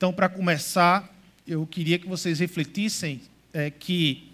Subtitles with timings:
[0.00, 1.14] Então, para começar,
[1.46, 3.20] eu queria que vocês refletissem
[3.52, 4.30] é, que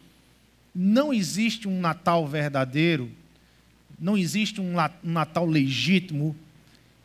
[0.73, 3.11] não existe um Natal verdadeiro,
[3.99, 6.37] não existe um Natal legítimo,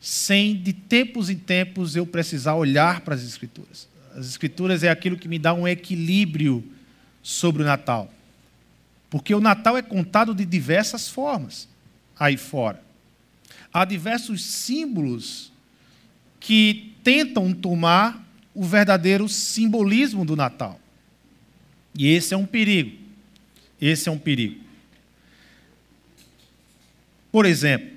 [0.00, 3.88] sem de tempos em tempos eu precisar olhar para as Escrituras.
[4.14, 6.62] As Escrituras é aquilo que me dá um equilíbrio
[7.20, 8.14] sobre o Natal.
[9.10, 11.68] Porque o Natal é contado de diversas formas
[12.16, 12.80] aí fora.
[13.72, 15.50] Há diversos símbolos
[16.38, 18.21] que tentam tomar
[18.54, 20.80] o verdadeiro simbolismo do Natal.
[21.96, 22.98] E esse é um perigo.
[23.80, 24.60] Esse é um perigo.
[27.30, 27.90] Por exemplo,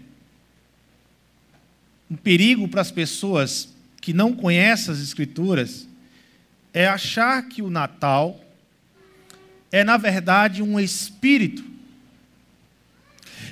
[2.09, 5.88] um perigo para as pessoas que não conhecem as Escrituras
[6.73, 8.39] é achar que o Natal
[9.72, 11.63] é, na verdade, um espírito.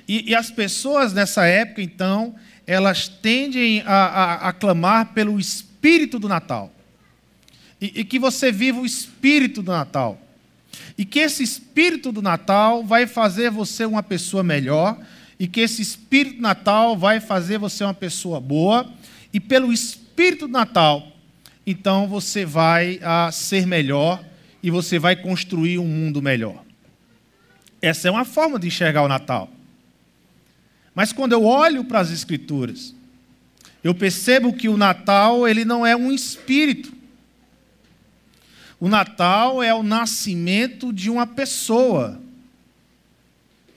[0.07, 6.17] E, e as pessoas nessa época, então, elas tendem a, a, a clamar pelo espírito
[6.19, 6.73] do Natal.
[7.83, 10.17] E, e que você viva o espírito do Natal.
[10.97, 14.97] E que esse espírito do Natal vai fazer você uma pessoa melhor,
[15.37, 18.89] e que esse espírito do Natal vai fazer você uma pessoa boa,
[19.33, 21.11] e pelo espírito do Natal,
[21.67, 24.23] então você vai a, ah, ser melhor
[24.61, 26.63] e você vai construir um mundo melhor.
[27.81, 29.51] Essa é uma forma de enxergar o Natal.
[30.95, 32.95] Mas quando eu olho para as Escrituras,
[33.83, 37.02] eu percebo que o Natal ele não é um espírito.
[38.83, 42.21] O Natal é o nascimento de uma pessoa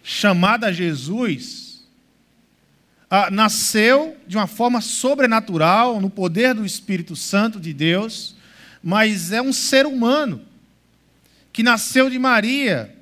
[0.02, 1.86] chamada Jesus.
[3.08, 8.34] Ah, nasceu de uma forma sobrenatural, no poder do Espírito Santo de Deus,
[8.82, 10.42] mas é um ser humano
[11.52, 12.92] que nasceu de Maria,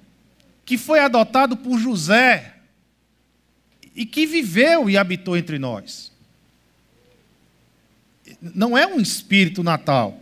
[0.66, 2.56] que foi adotado por José
[3.96, 6.12] e que viveu e habitou entre nós.
[8.42, 10.20] Não é um espírito natal.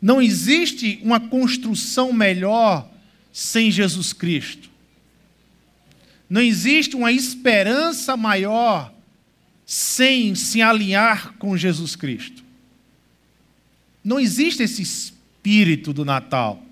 [0.00, 2.90] Não existe uma construção melhor
[3.32, 4.70] sem Jesus Cristo.
[6.28, 8.92] Não existe uma esperança maior
[9.66, 12.42] sem se alinhar com Jesus Cristo.
[14.02, 16.62] Não existe esse espírito do Natal.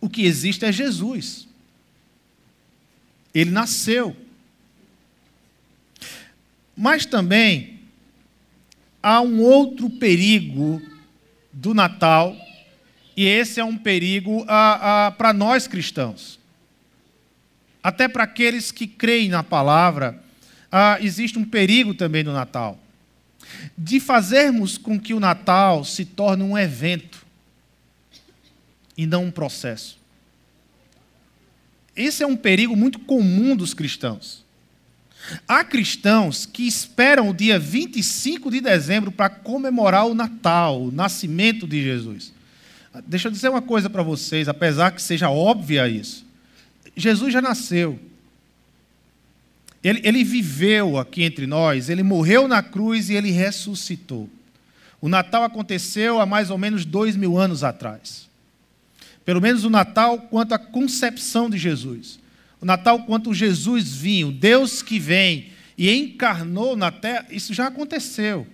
[0.00, 1.48] O que existe é Jesus.
[3.34, 4.16] Ele nasceu.
[6.76, 7.80] Mas também
[9.02, 10.80] há um outro perigo
[11.52, 12.36] do Natal,
[13.16, 16.40] e esse é um perigo para nós cristãos.
[17.82, 20.22] Até para aqueles que creem na palavra,
[21.00, 22.78] existe um perigo também no Natal.
[23.76, 27.26] De fazermos com que o Natal se torne um evento
[28.96, 29.98] e não um processo.
[31.94, 34.41] Esse é um perigo muito comum dos cristãos.
[35.46, 41.66] Há cristãos que esperam o dia 25 de dezembro para comemorar o Natal, o nascimento
[41.66, 42.32] de Jesus.
[43.06, 46.26] Deixa eu dizer uma coisa para vocês, apesar que seja óbvia isso.
[46.96, 47.98] Jesus já nasceu.
[49.82, 54.28] Ele, ele viveu aqui entre nós, ele morreu na cruz e ele ressuscitou.
[55.00, 58.28] O Natal aconteceu há mais ou menos dois mil anos atrás.
[59.24, 62.21] Pelo menos o Natal quanto à concepção de Jesus
[62.62, 67.66] o Natal quanto Jesus vinha, o Deus que vem e encarnou na terra, isso já
[67.66, 68.46] aconteceu.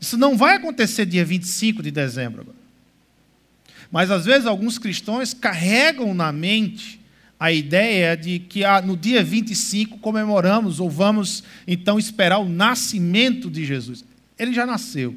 [0.00, 2.56] Isso não vai acontecer dia 25 de dezembro agora.
[3.92, 7.00] Mas às vezes alguns cristãos carregam na mente
[7.38, 13.48] a ideia de que ah, no dia 25 comemoramos ou vamos então esperar o nascimento
[13.48, 14.04] de Jesus.
[14.36, 15.16] Ele já nasceu.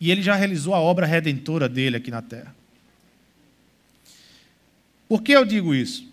[0.00, 2.56] E ele já realizou a obra redentora dele aqui na terra.
[5.06, 6.09] Por que eu digo isso?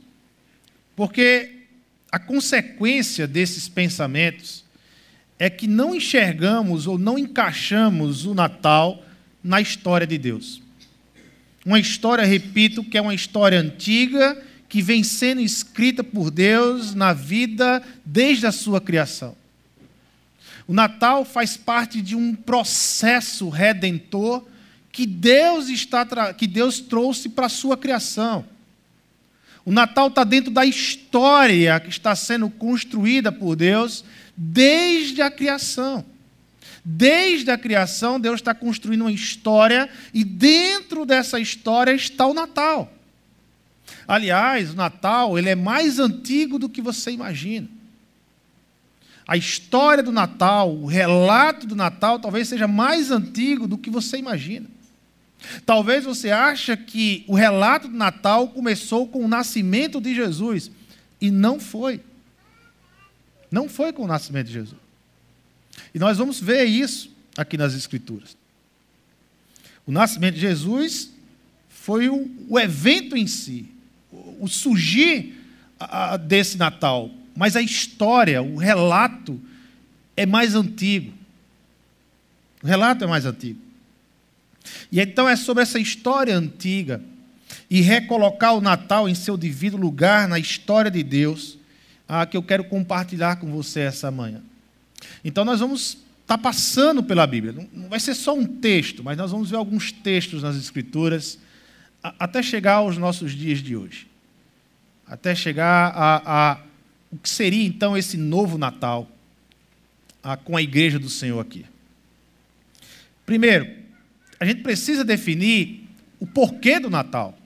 [0.97, 1.52] Porque
[2.12, 4.66] a consequência desses pensamentos
[5.38, 9.06] é que não enxergamos ou não encaixamos o Natal
[9.44, 10.59] na história de Deus.
[11.63, 17.13] Uma história, repito, que é uma história antiga, que vem sendo escrita por Deus na
[17.13, 19.38] vida desde a sua criação.
[20.68, 24.47] O Natal faz parte de um processo redentor
[24.92, 28.56] que Deus está que Deus trouxe para a sua criação.
[29.68, 34.02] O Natal está dentro da história que está sendo construída por Deus
[34.34, 36.06] desde a criação.
[36.86, 42.90] Desde a criação, Deus está construindo uma história e dentro dessa história está o Natal.
[44.08, 47.68] Aliás, o Natal ele é mais antigo do que você imagina.
[49.28, 54.16] A história do Natal, o relato do Natal, talvez seja mais antigo do que você
[54.16, 54.76] imagina.
[55.65, 60.71] Talvez você ache que o relato do Natal começou com o nascimento de Jesus
[61.19, 62.01] e não foi.
[63.51, 64.77] Não foi com o nascimento de Jesus.
[65.94, 68.35] E nós vamos ver isso aqui nas Escrituras.
[69.85, 71.11] O nascimento de Jesus
[71.69, 73.69] foi o, o evento em si,
[74.11, 75.41] o, surgir
[75.79, 77.09] a, desse Natal.
[77.35, 79.39] Mas a história, o relato,
[80.15, 81.13] é mais antigo.
[82.61, 83.67] O relato é mais antigo.
[84.92, 87.02] E então é sobre essa história antiga
[87.69, 91.58] e recolocar o Natal em seu devido lugar na história de Deus
[92.08, 94.42] ah, que eu quero compartilhar com você essa manhã.
[95.24, 95.81] Então nós vamos
[96.22, 97.68] estar tá passando pela Bíblia.
[97.74, 101.38] Não vai ser só um texto, mas nós vamos ver alguns textos nas Escrituras
[102.02, 104.08] até chegar aos nossos dias de hoje.
[105.06, 106.68] Até chegar a, a
[107.12, 109.10] o que seria então esse novo Natal
[110.22, 111.66] a, com a igreja do Senhor aqui.
[113.25, 113.69] Primeiro,
[114.39, 115.88] a gente precisa definir
[116.19, 117.38] o porquê do Natal.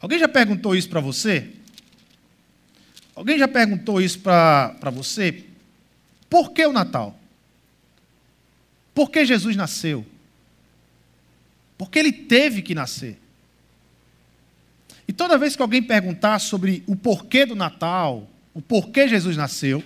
[0.00, 1.50] Alguém já perguntou isso para você?
[3.14, 5.44] Alguém já perguntou isso para você?
[6.28, 7.18] Por que o Natal?
[8.94, 10.06] Por que Jesus nasceu?
[11.78, 13.18] Porque ele teve que nascer.
[15.08, 19.82] E toda vez que alguém perguntar sobre o porquê do Natal, o porquê Jesus nasceu,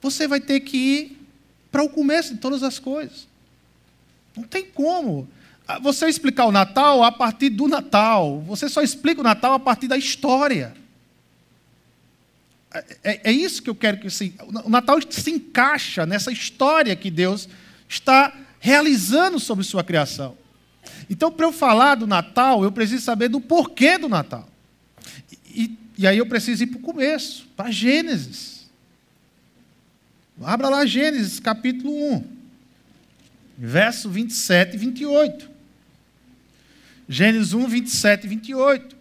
[0.00, 1.18] você vai ter que ir
[1.70, 3.27] para o começo de todas as coisas.
[4.38, 5.28] Não tem como
[5.66, 8.40] ah, você explicar o Natal a partir do Natal.
[8.42, 10.74] Você só explica o Natal a partir da história.
[12.72, 14.34] É, é, é isso que eu quero que se.
[14.64, 17.48] O Natal se encaixa nessa história que Deus
[17.88, 20.36] está realizando sobre sua criação.
[21.10, 24.48] Então, para eu falar do Natal, eu preciso saber do porquê do Natal.
[25.46, 28.68] E, e aí eu preciso ir para o começo, para Gênesis.
[30.42, 32.37] Abra lá Gênesis, capítulo 1,
[33.58, 35.50] verso 27 e 28.
[37.08, 38.96] Gênesis 1, 27 e 28.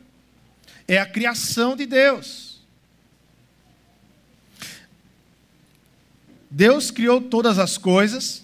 [0.87, 2.57] É a criação de Deus.
[6.49, 8.43] Deus criou todas as coisas,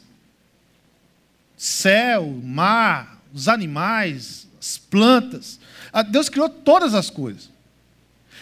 [1.57, 5.59] céu, mar, os animais, as plantas.
[5.91, 7.49] Ah, Deus criou todas as coisas.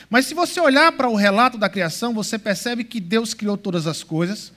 [0.10, 3.88] Mas se você olhar para o relato da criação, você percebe que Deus criou todas
[3.88, 4.52] as coisas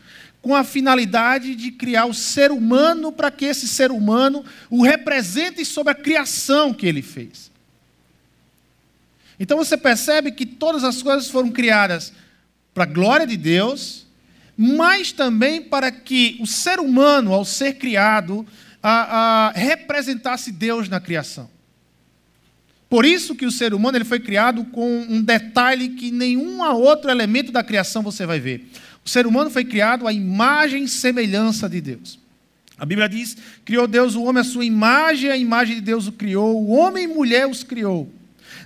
[0.44, 5.64] com a finalidade de criar o ser humano para que esse ser humano o represente
[5.64, 7.50] sobre a criação que ele fez.
[9.40, 12.12] Então você percebe que todas as coisas foram criadas
[12.74, 14.06] para a glória de Deus,
[14.54, 18.46] mas também para que o ser humano, ao ser criado,
[18.82, 21.48] a, a representasse Deus na criação.
[22.90, 27.10] Por isso que o ser humano ele foi criado com um detalhe que nenhum outro
[27.10, 28.68] elemento da criação você vai ver.
[29.04, 32.18] O ser humano foi criado à imagem e semelhança de Deus.
[32.78, 36.12] A Bíblia diz: criou Deus o homem à sua imagem, a imagem de Deus o
[36.12, 38.10] criou, o homem e mulher os criou.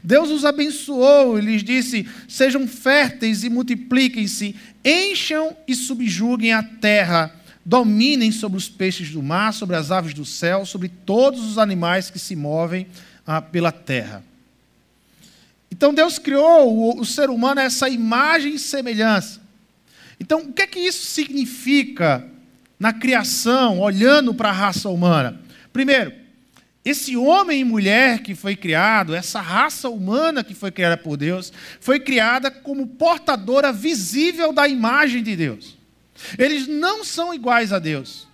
[0.03, 4.55] Deus os abençoou e lhes disse: sejam férteis e multipliquem-se,
[4.85, 7.35] encham e subjuguem a terra
[7.69, 12.09] dominem sobre os peixes do mar, sobre as aves do céu, sobre todos os animais
[12.09, 12.87] que se movem
[13.27, 14.25] ah, pela terra.
[15.71, 19.48] Então Deus criou o, o ser humano a essa imagem e semelhança.
[20.21, 22.27] Então, o que é que isso significa
[22.79, 25.41] na criação, olhando para a raça humana?
[25.73, 26.13] Primeiro,
[26.85, 31.53] esse homem e mulher que foi criado, essa raça humana que foi criada por Deus,
[31.81, 35.77] foi criada como portadora visível da imagem de Deus.
[36.39, 38.27] Eles não são iguais a Deus,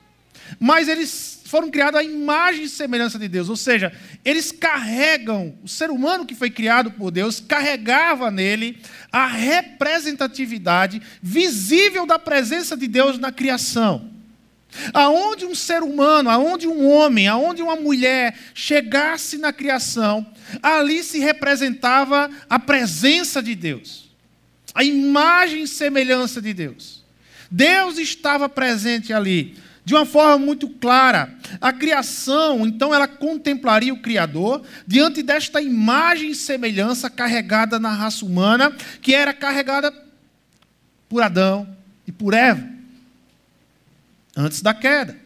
[0.60, 3.93] mas eles foram criados à imagem e semelhança de Deus, ou seja,
[4.24, 8.78] eles carregam, o ser humano que foi criado por Deus, carregava nele
[9.12, 14.10] a representatividade visível da presença de Deus na criação.
[14.93, 20.26] Aonde um ser humano, aonde um homem, aonde uma mulher chegasse na criação,
[20.62, 24.10] ali se representava a presença de Deus,
[24.74, 27.04] a imagem e semelhança de Deus.
[27.50, 31.32] Deus estava presente ali, de uma forma muito clara.
[31.60, 38.24] A criação, então, ela contemplaria o Criador diante desta imagem e semelhança carregada na raça
[38.24, 39.93] humana, que era carregada
[41.08, 41.69] por Adão
[42.06, 42.67] e por Eva,
[44.36, 45.17] antes da queda.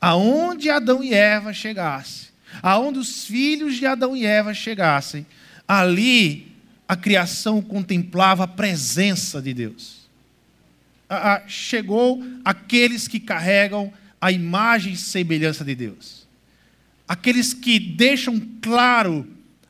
[0.00, 2.28] Aonde Adão e Eva chegassem,
[2.62, 5.26] aonde os filhos de Adão e Eva chegassem,
[5.66, 6.52] ali
[6.86, 9.97] a criação contemplava a presença de Deus
[11.46, 16.26] chegou aqueles que carregam a imagem e semelhança de Deus.
[17.06, 19.26] Aqueles que deixam claro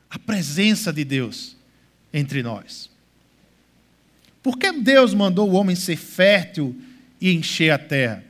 [0.09, 1.55] a presença de Deus
[2.13, 2.89] entre nós.
[4.43, 6.79] Por que Deus mandou o homem ser fértil
[7.21, 8.23] e encher a terra?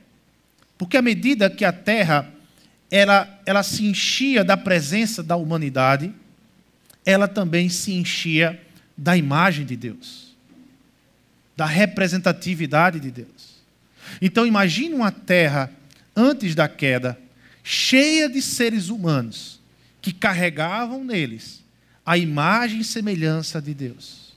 [0.78, 2.32] Porque à medida que a terra
[2.92, 6.13] ela, ela se enchia da presença da humanidade,
[7.06, 8.62] ela também se enchia
[8.98, 10.29] da imagem de Deus
[11.60, 13.60] da representatividade de Deus.
[14.22, 15.70] Então imagine uma terra
[16.16, 17.20] antes da queda
[17.62, 19.60] cheia de seres humanos
[20.01, 21.62] que carregavam neles
[22.06, 24.34] a imagem e semelhança de Deus.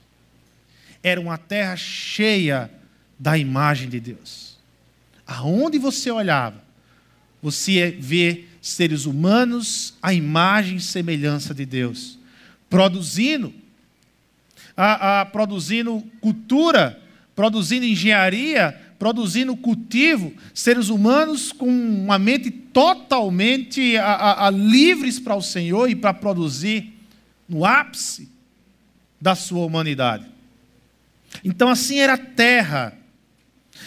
[1.01, 2.69] Era uma terra cheia
[3.17, 4.57] da imagem de Deus.
[5.25, 6.61] Aonde você olhava,
[7.41, 12.19] você vê seres humanos à imagem e semelhança de Deus,
[12.69, 13.53] produzindo,
[14.75, 16.99] a, a, produzindo cultura,
[17.35, 25.89] produzindo engenharia, produzindo cultivo, seres humanos com uma mente totalmente a, livres para o Senhor
[25.89, 26.93] e para produzir
[27.47, 28.29] no ápice
[29.19, 30.25] da sua humanidade.
[31.43, 32.97] Então, assim era a terra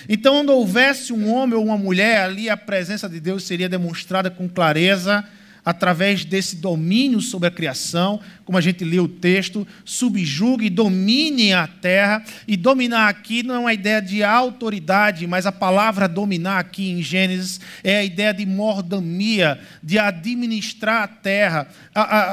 [0.09, 4.31] então, onde houvesse um homem ou uma mulher, ali a presença de Deus seria demonstrada
[4.31, 5.25] com clareza
[5.67, 11.53] através desse domínio sobre a criação, como a gente lê o texto, subjugue e domine
[11.53, 12.25] a terra.
[12.47, 17.03] E dominar aqui não é uma ideia de autoridade, mas a palavra dominar aqui em
[17.03, 21.67] Gênesis é a ideia de mordomia, de administrar a terra.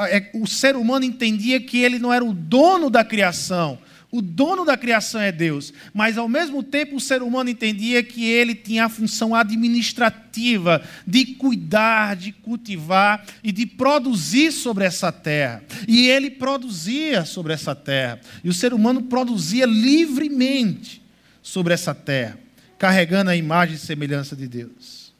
[0.08, 3.80] É, o ser humano entendia que ele não era o dono da criação,
[4.14, 8.24] o dono da criação é Deus, mas ao mesmo tempo o ser humano entendia que
[8.24, 15.64] ele tinha a função administrativa de cuidar, de cultivar e de produzir sobre essa terra.
[15.88, 18.20] E ele produzia sobre essa terra.
[18.44, 21.02] E o ser humano produzia livremente
[21.42, 22.38] sobre essa terra,
[22.78, 25.12] carregando a imagem e semelhança de Deus.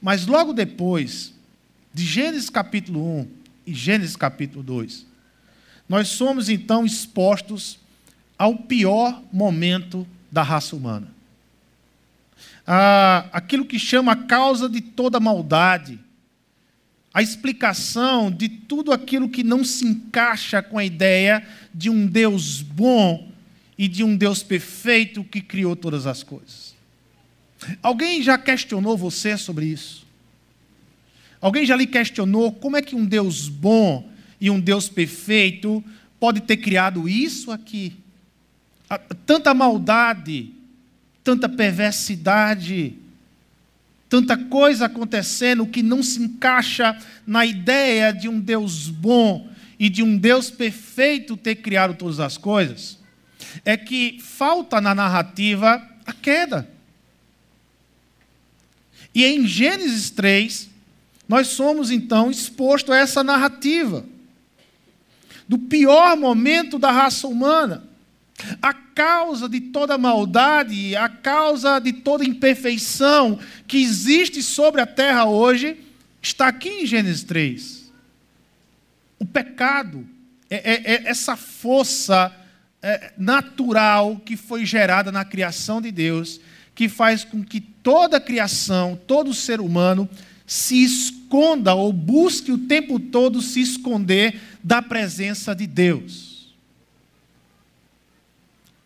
[0.00, 1.34] Mas logo depois,
[1.92, 3.28] de Gênesis capítulo 1
[3.66, 5.04] e Gênesis capítulo 2,
[5.88, 7.79] nós somos então expostos
[8.40, 11.12] ao pior momento da raça humana.
[13.32, 16.00] Aquilo que chama a causa de toda maldade,
[17.12, 22.62] a explicação de tudo aquilo que não se encaixa com a ideia de um Deus
[22.62, 23.28] bom
[23.76, 26.74] e de um Deus perfeito que criou todas as coisas.
[27.82, 30.06] Alguém já questionou você sobre isso?
[31.42, 34.08] Alguém já lhe questionou como é que um Deus bom
[34.40, 35.84] e um Deus perfeito
[36.18, 38.00] pode ter criado isso aqui?
[38.98, 40.52] Tanta maldade,
[41.22, 42.94] tanta perversidade,
[44.08, 50.02] tanta coisa acontecendo que não se encaixa na ideia de um Deus bom e de
[50.02, 52.98] um Deus perfeito ter criado todas as coisas,
[53.64, 56.68] é que falta na narrativa a queda.
[59.14, 60.68] E em Gênesis 3,
[61.28, 64.04] nós somos então expostos a essa narrativa
[65.48, 67.89] do pior momento da raça humana.
[68.60, 75.24] A causa de toda maldade, a causa de toda imperfeição que existe sobre a terra
[75.24, 75.76] hoje,
[76.22, 77.90] está aqui em Gênesis 3.
[79.18, 80.06] O pecado
[80.48, 82.34] é, é, é essa força
[82.82, 86.40] é, natural que foi gerada na criação de Deus,
[86.74, 90.08] que faz com que toda a criação, todo ser humano,
[90.46, 96.29] se esconda ou busque o tempo todo se esconder da presença de Deus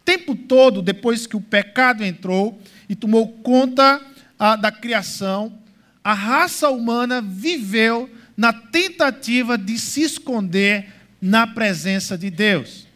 [0.04, 4.00] tempo todo, depois que o pecado entrou e tomou conta
[4.38, 5.58] a, da criação,
[6.02, 12.86] a raça humana viveu na tentativa de se esconder na presença de Deus.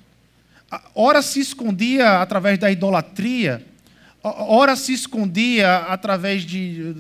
[0.94, 3.64] Ora se escondia através da idolatria,
[4.22, 6.92] ora se escondia através de,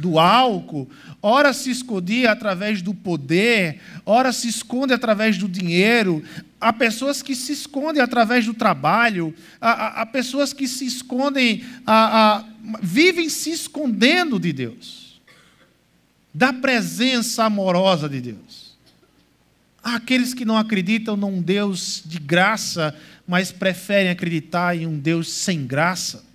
[0.00, 0.88] do álcool,
[1.22, 6.24] ora se escondia através do poder, ora se esconde através do dinheiro.
[6.60, 11.64] Há pessoas que se escondem através do trabalho, há, há, há pessoas que se escondem,
[11.86, 12.44] há,
[12.82, 15.20] vivem se escondendo de Deus,
[16.34, 18.66] da presença amorosa de Deus.
[19.84, 22.92] Há aqueles que não acreditam num Deus de graça,
[23.24, 26.25] mas preferem acreditar em um Deus sem graça.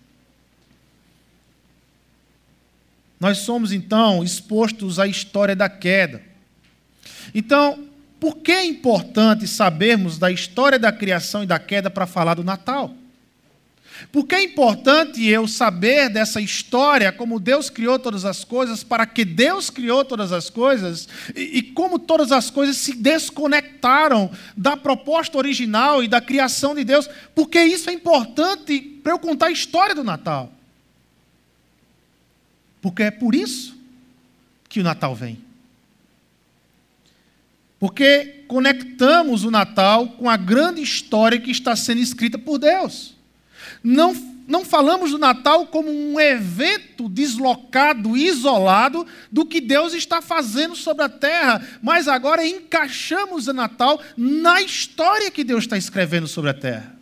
[3.21, 6.23] Nós somos então expostos à história da queda.
[7.35, 7.87] Então,
[8.19, 12.43] por que é importante sabermos da história da criação e da queda para falar do
[12.43, 12.95] Natal?
[14.11, 19.05] Por que é importante eu saber dessa história, como Deus criou todas as coisas, para
[19.05, 24.75] que Deus criou todas as coisas e, e, como todas as coisas se desconectaram da
[24.75, 27.07] proposta original e da criação de Deus?
[27.35, 30.51] Porque isso é importante para eu contar a história do Natal.
[32.81, 33.77] Porque é por isso
[34.67, 35.37] que o Natal vem.
[37.79, 43.15] Porque conectamos o Natal com a grande história que está sendo escrita por Deus.
[43.83, 44.13] Não,
[44.47, 51.03] não falamos do Natal como um evento deslocado, isolado do que Deus está fazendo sobre
[51.03, 56.53] a terra, mas agora encaixamos o Natal na história que Deus está escrevendo sobre a
[56.53, 56.95] terra.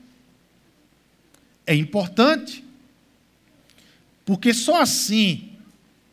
[1.68, 2.64] É importante,
[4.26, 5.49] porque só assim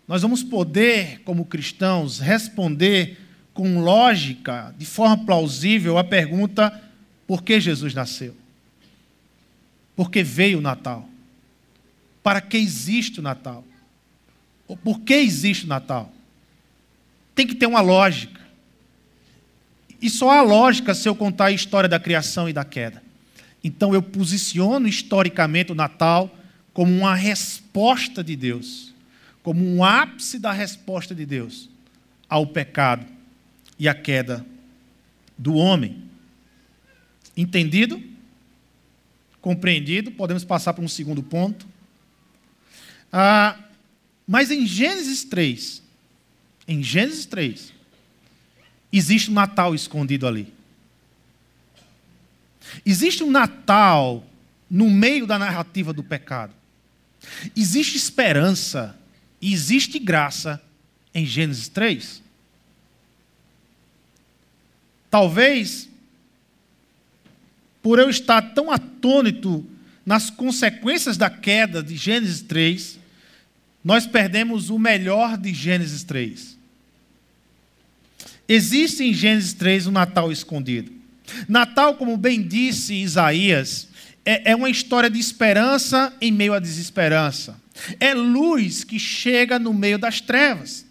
[0.07, 3.19] nós vamos poder, como cristãos, responder
[3.53, 6.83] com lógica, de forma plausível, a pergunta:
[7.27, 8.37] por que Jesus nasceu?
[9.97, 11.09] Por que veio o Natal?
[12.23, 13.65] Para que existe o Natal?
[14.85, 16.13] Por que existe o Natal?
[17.35, 18.41] Tem que ter uma lógica.
[20.01, 23.03] E só há lógica se eu contar a história da criação e da queda.
[23.65, 26.31] Então eu posiciono historicamente o Natal
[26.73, 28.95] como uma resposta de Deus,
[29.47, 31.71] como um ápice da resposta de Deus
[32.29, 33.07] ao pecado
[33.79, 34.45] e à queda
[35.39, 36.03] do homem.
[37.37, 38.03] Entendido?
[39.41, 40.11] Compreendido?
[40.11, 41.65] Podemos passar para um segundo ponto.
[43.13, 43.57] Ah,
[44.27, 45.81] mas em Gênesis 3,
[46.67, 47.73] em Gênesis 3,
[48.93, 50.53] existe um Natal escondido ali.
[52.85, 54.27] Existe um Natal
[54.69, 56.53] no meio da narrativa do pecado.
[57.55, 58.99] Existe esperança
[59.41, 60.61] existe graça
[61.15, 62.23] em Gênesis 3.
[65.11, 65.89] Talvez,
[67.83, 69.65] por eu estar tão atônito
[70.05, 72.99] nas consequências da queda de Gênesis 3,
[73.85, 76.57] nós perdemos o melhor de Gênesis 3.
[78.49, 80.93] Existe em Gênesis 3 um Natal escondido.
[81.49, 83.89] Natal, como bem disse Isaías,
[84.25, 87.61] é, é uma história de esperança em meio à desesperança.
[87.99, 90.85] É luz que chega no meio das trevas.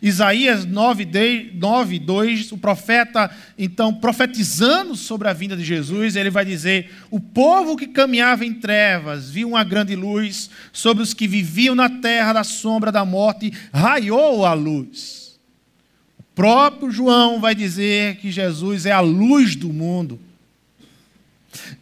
[0.00, 6.90] Isaías 9, 2, o profeta, então, profetizando sobre a vinda de Jesus, ele vai dizer:
[7.10, 11.90] O povo que caminhava em trevas viu uma grande luz, sobre os que viviam na
[11.90, 15.20] terra da sombra da morte, raiou a luz
[16.40, 20.18] próprio João vai dizer que Jesus é a luz do mundo.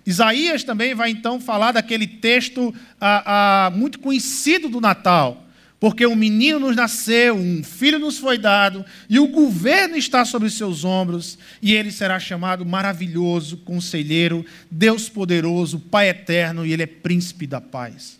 [0.08, 5.44] Isaías também vai então falar daquele texto ah, ah, muito conhecido do Natal,
[5.78, 10.48] porque um menino nos nasceu, um filho nos foi dado, e o governo está sobre
[10.48, 16.86] seus ombros, e ele será chamado maravilhoso, conselheiro, Deus poderoso, Pai eterno, e ele é
[16.86, 18.18] príncipe da paz.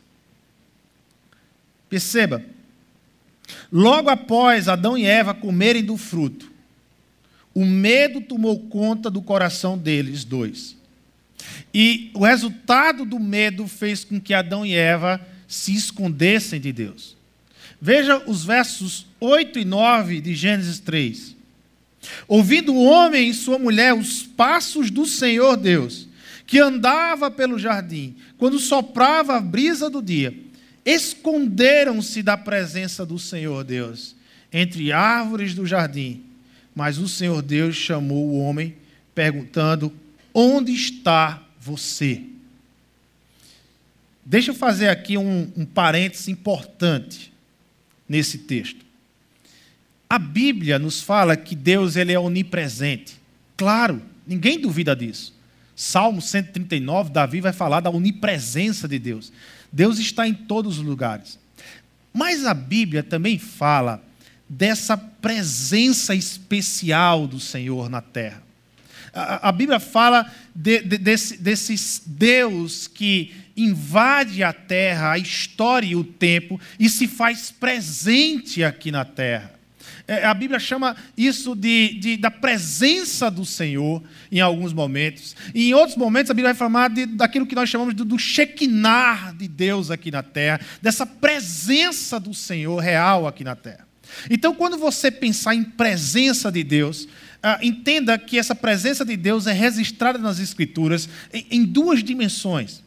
[1.89, 2.45] Perceba,
[3.73, 6.53] Logo após Adão e Eva comerem do fruto,
[7.55, 10.78] o medo tomou conta do coração deles dois.
[11.73, 17.17] E o resultado do medo fez com que Adão e Eva se escondessem de Deus.
[17.81, 21.37] Veja os versos 8 e 9 de Gênesis 3.
[22.27, 26.09] Ouvindo o homem e sua mulher os passos do Senhor Deus,
[26.47, 30.35] que andava pelo jardim, quando soprava a brisa do dia,
[30.85, 34.17] esconderam-se da presença do Senhor Deus
[34.53, 36.25] entre árvores do jardim.
[36.75, 38.75] Mas o Senhor Deus chamou o homem,
[39.15, 39.93] perguntando:
[40.41, 42.23] Onde está você?
[44.25, 47.33] Deixa eu fazer aqui um, um parêntese importante
[48.09, 48.87] nesse texto.
[50.09, 53.21] A Bíblia nos fala que Deus ele é onipresente.
[53.57, 55.35] Claro, ninguém duvida disso.
[55.75, 59.33] Salmo 139, Davi vai falar da onipresença de Deus.
[59.73, 61.37] Deus está em todos os lugares.
[62.13, 64.01] Mas a Bíblia também fala
[64.49, 68.47] dessa presença especial do Senhor na terra.
[69.19, 76.05] A, Bíblia fala de, de, desse, Deus que invade a terra, a história e o
[76.05, 79.59] tempo e se faz presente aqui na terra.
[80.07, 84.03] É, a Bíblia chama isso de, de, da presença do Senhor
[84.33, 85.37] em alguns momentos.
[85.55, 88.19] E em outros momentos a Bíblia vai falar de, daquilo que nós chamamos de, do
[88.19, 93.87] Shekinah de Deus aqui na terra, dessa presença do Senhor real aqui na terra.
[94.31, 97.07] Então, quando você pensar em presença de Deus,
[97.43, 102.83] ah, entenda que essa presença de Deus é registrada nas Escrituras em, em duas dimensões.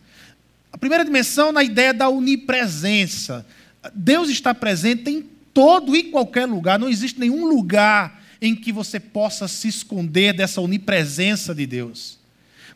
[0.72, 3.46] A primeira dimensão na ideia da onipresença.
[3.94, 9.00] Deus está presente em todo e qualquer lugar, não existe nenhum lugar em que você
[9.00, 12.20] possa se esconder dessa onipresença de Deus.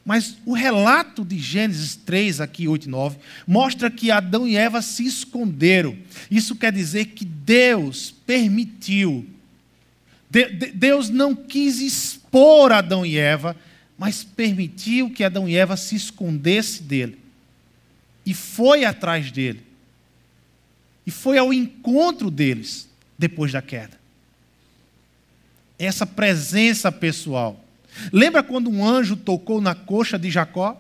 [0.05, 4.81] Mas o relato de Gênesis 3, aqui 8 e 9, mostra que Adão e Eva
[4.81, 5.97] se esconderam.
[6.29, 9.25] Isso quer dizer que Deus permitiu.
[10.35, 13.55] De, de, Deus não quis expor Adão e Eva,
[13.97, 17.17] mas permitiu que Adão e Eva se escondesse dele.
[18.25, 19.63] E foi atrás dele
[21.07, 23.97] e foi ao encontro deles depois da queda.
[25.79, 27.63] Essa presença pessoal.
[28.11, 30.77] Lembra quando um anjo tocou na coxa de Jacó?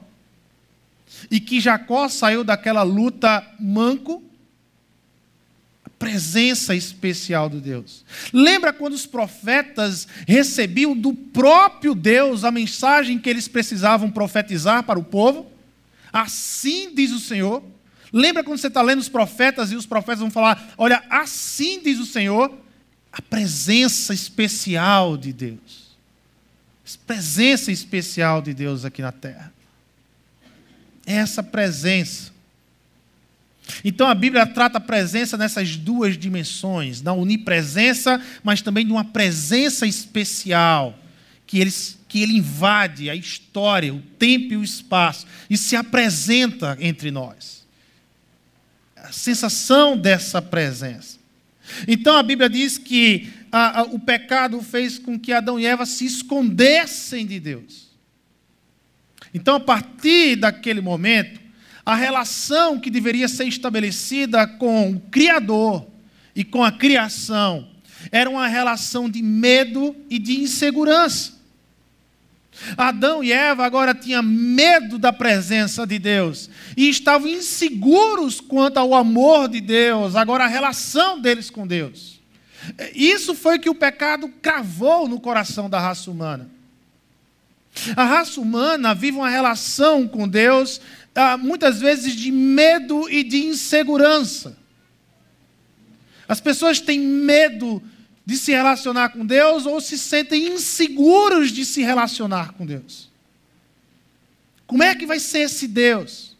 [1.31, 4.21] E que Jacó saiu daquela luta manco?
[5.97, 8.03] Presença especial de Deus.
[8.33, 14.99] Lembra quando os profetas recebiam do próprio Deus a mensagem que eles precisavam profetizar para
[14.99, 15.51] o povo?
[16.11, 17.63] Assim diz o Senhor
[18.17, 21.99] Lembra quando você está lendo os profetas e os profetas vão falar: olha, assim diz
[21.99, 22.49] o Senhor,
[23.11, 25.85] a presença especial de Deus.
[27.05, 29.53] Presença especial de Deus aqui na terra.
[31.05, 32.33] Essa presença.
[33.83, 39.05] Então a Bíblia trata a presença nessas duas dimensões, da onipresença, mas também de uma
[39.05, 40.97] presença especial,
[41.47, 41.73] que ele,
[42.07, 47.65] que ele invade a história, o tempo e o espaço, e se apresenta entre nós.
[48.95, 51.19] A sensação dessa presença.
[51.87, 55.85] Então a Bíblia diz que a, a, o pecado fez com que Adão e Eva
[55.85, 57.85] se escondessem de Deus.
[59.33, 61.41] Então, a partir daquele momento,
[61.85, 65.85] a relação que deveria ser estabelecida com o Criador
[66.35, 67.67] e com a criação
[68.11, 71.33] era uma relação de medo e de insegurança.
[72.77, 78.93] Adão e Eva agora tinham medo da presença de Deus e estavam inseguros quanto ao
[78.93, 82.21] amor de Deus, agora a relação deles com Deus.
[82.95, 86.49] Isso foi que o pecado cravou no coração da raça humana.
[87.95, 90.79] A raça humana vive uma relação com Deus
[91.13, 94.57] ah, muitas vezes de medo e de insegurança.
[96.27, 97.81] As pessoas têm medo
[98.25, 103.09] de se relacionar com Deus ou se sentem inseguros de se relacionar com Deus.
[104.65, 106.35] Como é que vai ser esse Deus?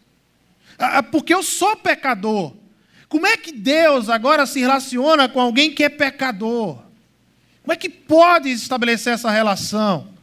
[0.78, 2.54] Ah, ah, porque eu sou pecador.
[3.08, 6.82] Como é que Deus agora se relaciona com alguém que é pecador?
[7.62, 10.15] Como é que pode estabelecer essa relação?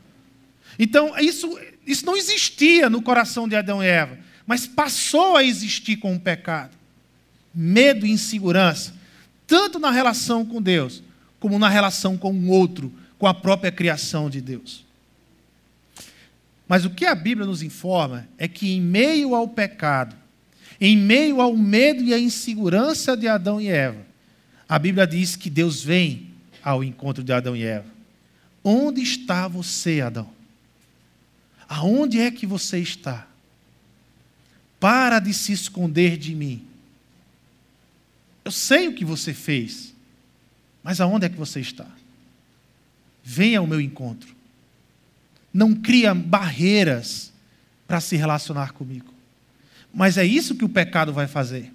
[0.77, 5.97] Então, isso, isso não existia no coração de Adão e Eva mas passou a existir
[5.97, 6.75] com o pecado.
[7.53, 8.93] Medo e insegurança,
[9.45, 11.03] tanto na relação com Deus,
[11.39, 14.83] como na relação com o outro, com a própria criação de Deus.
[16.67, 20.15] Mas o que a Bíblia nos informa é que, em meio ao pecado,
[20.81, 24.03] em meio ao medo e à insegurança de Adão e Eva,
[24.67, 26.31] a Bíblia diz que Deus vem
[26.63, 27.85] ao encontro de Adão e Eva.
[28.63, 30.29] Onde está você, Adão?
[31.73, 33.27] Aonde é que você está?
[34.79, 36.63] Para de se esconder de mim.
[38.45, 39.91] Eu sei o que você fez,
[40.83, 41.87] mas aonde é que você está?
[43.23, 44.35] Venha ao meu encontro.
[45.51, 47.33] Não cria barreiras
[47.87, 49.11] para se relacionar comigo.
[49.91, 51.73] Mas é isso que o pecado vai fazer.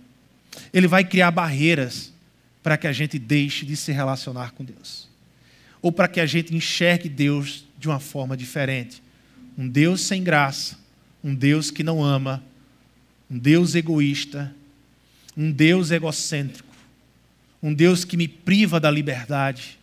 [0.73, 2.13] Ele vai criar barreiras
[2.63, 5.09] para que a gente deixe de se relacionar com Deus.
[5.83, 9.03] Ou para que a gente enxergue Deus de uma forma diferente.
[9.59, 10.79] Um Deus sem graça,
[11.23, 12.45] um Deus que não ama,
[13.29, 14.55] um Deus egoísta,
[15.37, 16.75] um Deus egocêntrico,
[17.61, 19.77] um Deus que me priva da liberdade.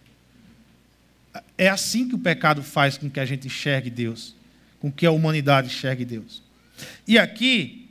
[1.58, 4.34] É assim que o pecado faz com que a gente enxergue Deus,
[4.80, 6.42] com que a humanidade enxergue Deus.
[7.06, 7.90] E aqui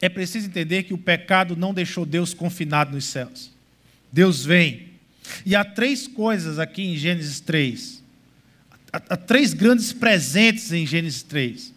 [0.00, 3.50] é preciso entender que o pecado não deixou Deus confinado nos céus.
[4.12, 4.88] Deus vem.
[5.44, 8.03] E há três coisas aqui em Gênesis 3.
[8.94, 11.74] Há, três grandes presentes em Gênesis 3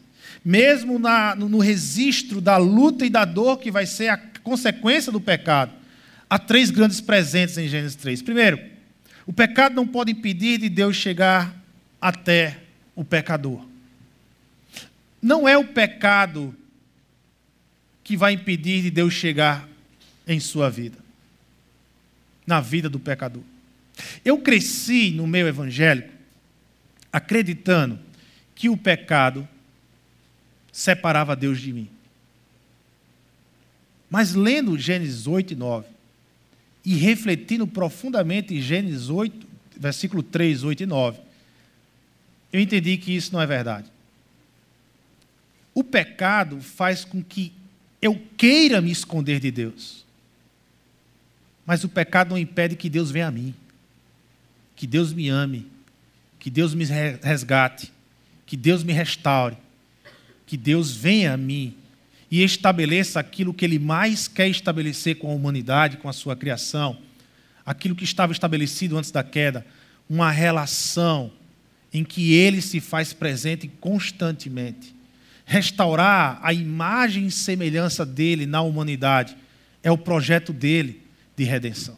[0.48, 5.12] mesmo na, no, no registro da luta e da dor que vai ser a consequência
[5.12, 5.74] do pecado,
[6.30, 8.22] há três grandes presentes em Gênesis 3.
[8.22, 8.58] Primeiro,
[9.26, 11.54] o pecado não pode impedir de Deus chegar
[12.00, 12.60] até
[12.96, 13.68] o pecador.
[15.22, 16.56] Não é o pecado
[18.02, 19.68] que vai impedir de Deus chegar
[20.26, 20.98] em sua vida,
[22.46, 23.44] na vida do pecador.
[24.24, 26.17] Eu cresci no meio evangélico
[27.12, 28.00] acreditando
[28.54, 29.48] que o pecado
[30.72, 31.90] separava Deus de mim.
[34.10, 35.88] Mas lendo Gênesis 8 e 9
[36.86, 41.20] e refletindo profundamente em Gênesis 8, versículo 3, 8 e 9,
[42.54, 43.92] eu entendi que isso não é verdade.
[45.74, 47.54] O pecado faz com que
[48.02, 50.06] eu queira me esconder de Deus.
[51.66, 53.54] Mas o pecado não impede que Deus venha a mim,
[54.76, 55.68] que Deus me ame,
[56.48, 57.92] que Deus me resgate,
[58.46, 59.58] que Deus me restaure
[60.48, 61.76] que Deus venha a mim
[62.32, 66.98] e estabeleça aquilo que Ele mais quer estabelecer com a humanidade, com a sua criação,
[67.66, 69.66] aquilo que estava estabelecido antes da queda,
[70.10, 71.30] uma relação
[71.94, 74.96] em que Ele se faz presente constantemente.
[75.46, 79.36] Restaurar a imagem e semelhança dele na humanidade
[79.84, 81.02] é o projeto dele
[81.36, 81.98] de redenção.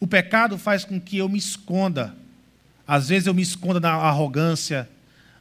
[0.00, 2.16] O pecado faz com que eu me esconda.
[2.86, 4.88] Às vezes eu me esconda na arrogância,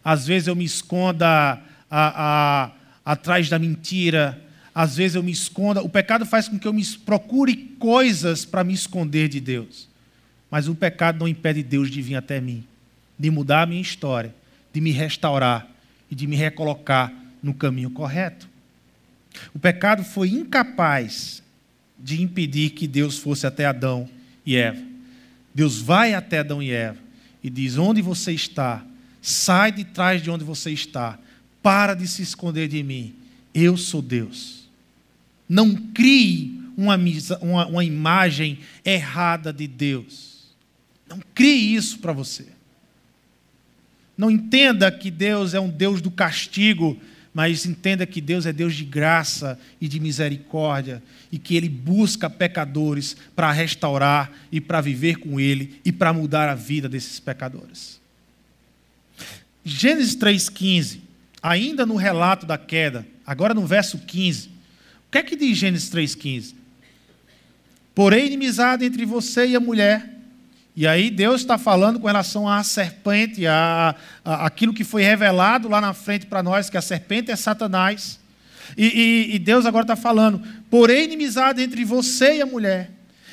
[0.03, 2.71] às vezes eu me esconda a, a,
[3.05, 4.41] atrás da mentira,
[4.73, 5.81] às vezes eu me esconda.
[5.81, 9.87] O pecado faz com que eu me procure coisas para me esconder de Deus.
[10.49, 12.63] Mas o pecado não impede Deus de vir até mim,
[13.17, 14.33] de mudar a minha história,
[14.73, 15.67] de me restaurar
[16.09, 18.47] e de me recolocar no caminho correto.
[19.53, 21.43] O pecado foi incapaz
[21.99, 24.09] de impedir que Deus fosse até Adão
[24.45, 24.81] e Eva.
[25.53, 27.04] Deus vai até Adão e Eva
[27.45, 28.83] e diz: Onde você está?
[29.21, 31.19] Sai de trás de onde você está.
[31.61, 33.13] Para de se esconder de mim.
[33.53, 34.67] Eu sou Deus.
[35.47, 36.97] Não crie uma,
[37.41, 40.47] uma, uma imagem errada de Deus.
[41.07, 42.47] Não crie isso para você.
[44.17, 46.97] Não entenda que Deus é um Deus do castigo,
[47.35, 52.29] mas entenda que Deus é Deus de graça e de misericórdia e que Ele busca
[52.29, 57.99] pecadores para restaurar e para viver com Ele e para mudar a vida desses pecadores.
[59.65, 60.99] Gênesis 3,15,
[61.43, 65.89] ainda no relato da queda, agora no verso 15, o que é que diz Gênesis
[65.89, 66.55] 3,15?
[67.93, 70.14] Porém, inimizade entre você e a mulher
[70.75, 75.69] e aí Deus está falando com relação à serpente, a, a, aquilo que foi revelado
[75.69, 78.19] lá na frente para nós, que a serpente é Satanás.
[78.75, 82.91] E, e, e Deus agora está falando, porém inimizade entre você e a mulher,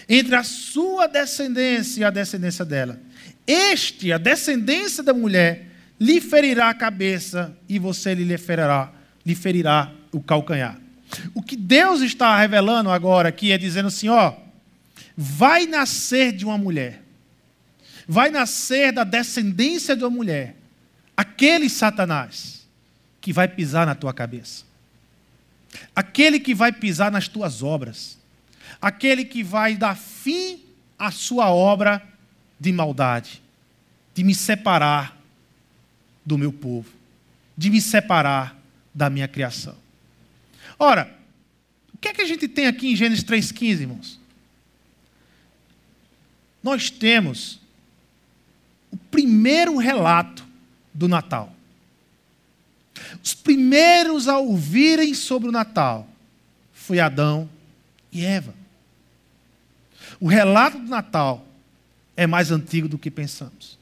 [0.09, 3.01] entre a sua descendência e a descendência dela.
[3.45, 5.67] Este, a descendência da mulher,
[5.99, 8.93] lhe ferirá a cabeça e você lhe ferirá,
[9.27, 10.79] lhe ferirá o calcanhar.
[11.35, 14.35] O que Deus está revelando agora aqui é dizendo assim: ó,
[15.17, 17.03] vai nascer de uma mulher
[18.07, 20.57] vai nascer da descendência de uma mulher,
[21.17, 22.67] aquele Satanás
[23.21, 24.65] que vai pisar na tua cabeça,
[25.95, 28.19] aquele que vai pisar nas tuas obras,
[28.81, 30.61] aquele que vai dar fim
[30.99, 32.03] à sua obra
[32.59, 33.43] de maldade,
[34.15, 35.19] de me separar
[36.25, 36.91] do meu povo,
[37.57, 38.57] de me separar
[38.95, 39.77] da minha criação.
[40.79, 41.17] Ora,
[41.95, 44.21] o que é que a gente tem aqui em Gênesis 3,15, irmãos?
[46.63, 47.62] Nós temos
[48.93, 50.47] o primeiro relato
[50.93, 51.53] do Natal.
[53.23, 56.07] Os primeiros a ouvirem sobre o Natal
[56.73, 57.49] foi Adão
[58.13, 58.55] e Eva.
[60.21, 61.47] O relato do Natal
[62.17, 63.79] é mais antigo do que pensamos.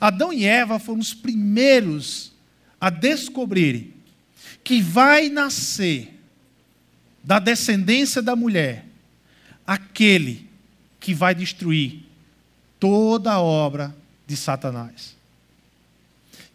[0.00, 2.32] Adão e Eva foram os primeiros
[2.80, 3.92] a descobrirem
[4.62, 6.14] que vai nascer
[7.22, 8.84] da descendência da mulher
[9.66, 10.48] aquele
[11.00, 12.02] que vai destruir
[12.78, 13.94] toda a obra
[14.26, 15.16] de Satanás.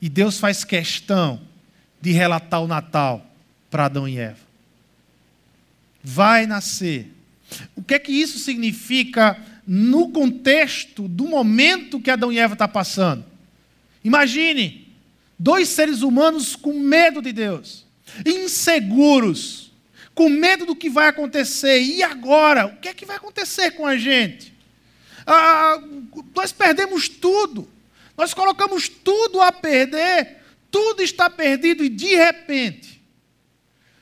[0.02, 1.42] E Deus faz questão
[2.02, 3.26] de relatar o Natal
[3.70, 4.40] para Adão e Eva.
[6.04, 7.14] Vai nascer.
[7.76, 12.68] O que é que isso significa no contexto do momento que Adão e Eva estão
[12.68, 13.26] tá passando?
[14.04, 14.88] Imagine
[15.38, 17.86] dois seres humanos com medo de Deus,
[18.26, 19.72] inseguros,
[20.16, 21.82] com medo do que vai acontecer.
[21.82, 22.66] E agora?
[22.68, 24.54] O que é que vai acontecer com a gente?
[25.32, 25.80] Ah,
[26.36, 27.70] nós perdemos tudo.
[28.18, 30.38] Nós colocamos tudo a perder,
[30.72, 33.02] tudo está perdido e de repente,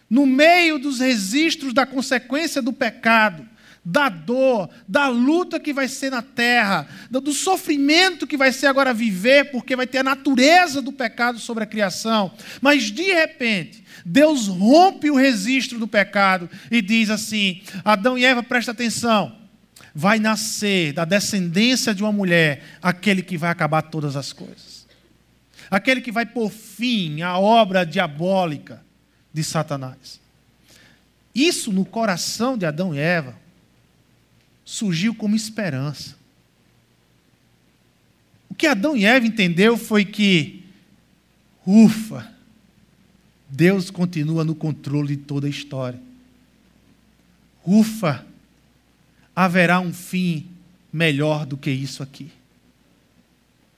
[0.10, 3.46] no meio dos registros da consequência do pecado,
[3.84, 8.94] da dor, da luta que vai ser na terra, do sofrimento que vai ser agora
[8.94, 12.32] viver, porque vai ter a natureza do pecado sobre a criação.
[12.62, 18.42] Mas de repente, Deus rompe o registro do pecado e diz assim: Adão e Eva,
[18.42, 19.37] presta atenção
[19.98, 24.86] vai nascer da descendência de uma mulher aquele que vai acabar todas as coisas.
[25.72, 28.86] Aquele que vai pôr fim à obra diabólica
[29.34, 30.22] de Satanás.
[31.34, 33.36] Isso no coração de Adão e Eva
[34.64, 36.16] surgiu como esperança.
[38.52, 40.64] O que Adão e Eva entendeu foi que,
[41.66, 42.32] ufa,
[43.50, 46.00] Deus continua no controle de toda a história.
[47.66, 48.27] Ufa,
[49.38, 50.50] haverá um fim
[50.92, 52.32] melhor do que isso aqui.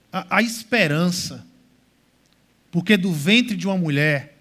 [0.10, 1.46] A, a esperança,
[2.72, 4.38] porque do ventre de uma mulher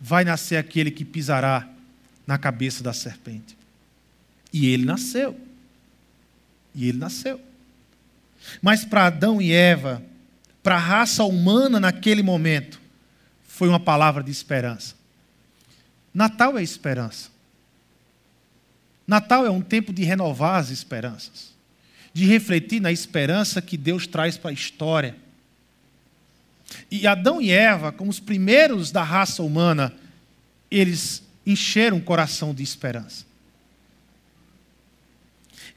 [0.00, 1.68] vai nascer aquele que pisará
[2.24, 3.56] na cabeça da serpente.
[4.52, 5.36] E ele nasceu.
[6.72, 7.40] E ele nasceu.
[8.60, 10.00] Mas para Adão e Eva,
[10.62, 12.80] para a raça humana naquele momento,
[13.48, 14.94] foi uma palavra de esperança.
[16.14, 17.32] Natal é esperança.
[19.06, 21.52] Natal é um tempo de renovar as esperanças,
[22.12, 25.16] de refletir na esperança que Deus traz para a história.
[26.90, 29.94] E Adão e Eva, como os primeiros da raça humana,
[30.70, 33.26] eles encheram o coração de esperança.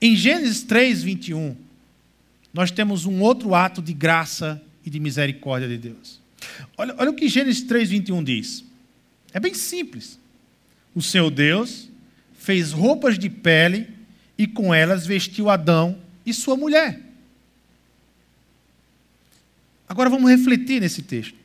[0.01, 1.55] Em Gênesis 3, 21,
[2.53, 6.21] nós temos um outro ato de graça e de misericórdia de Deus.
[6.77, 8.63] Olha, olha o que Gênesis 3, 21 diz.
[9.33, 10.19] É bem simples.
[10.93, 11.89] O Senhor Deus
[12.45, 13.89] fez roupas de pele
[14.37, 17.01] e com elas vestiu Adão e sua mulher.
[19.89, 21.35] Agora vamos refletir nesse texto.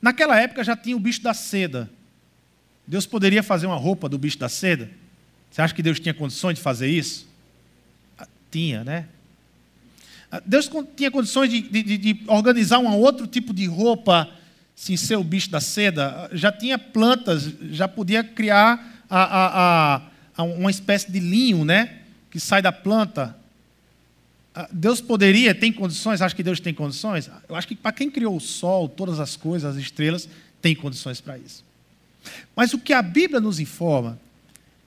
[0.00, 1.90] Naquela época já tinha o bicho da seda,
[2.86, 4.88] Deus poderia fazer uma roupa do bicho da seda?
[5.50, 7.26] Você acha que Deus tinha condições de fazer isso?
[8.16, 9.08] Ah, tinha, né?
[10.30, 14.30] Ah, Deus tinha condições de, de, de organizar um outro tipo de roupa
[14.78, 16.30] sem ser o bicho da seda?
[16.32, 20.02] Já tinha plantas, já podia criar a, a,
[20.36, 22.02] a, uma espécie de linho, né?
[22.30, 23.36] Que sai da planta.
[24.54, 26.22] Ah, Deus poderia, tem condições?
[26.22, 27.28] Acho que Deus tem condições?
[27.48, 30.28] Eu acho que para quem criou o sol, todas as coisas, as estrelas,
[30.62, 31.64] tem condições para isso.
[32.54, 34.18] Mas o que a Bíblia nos informa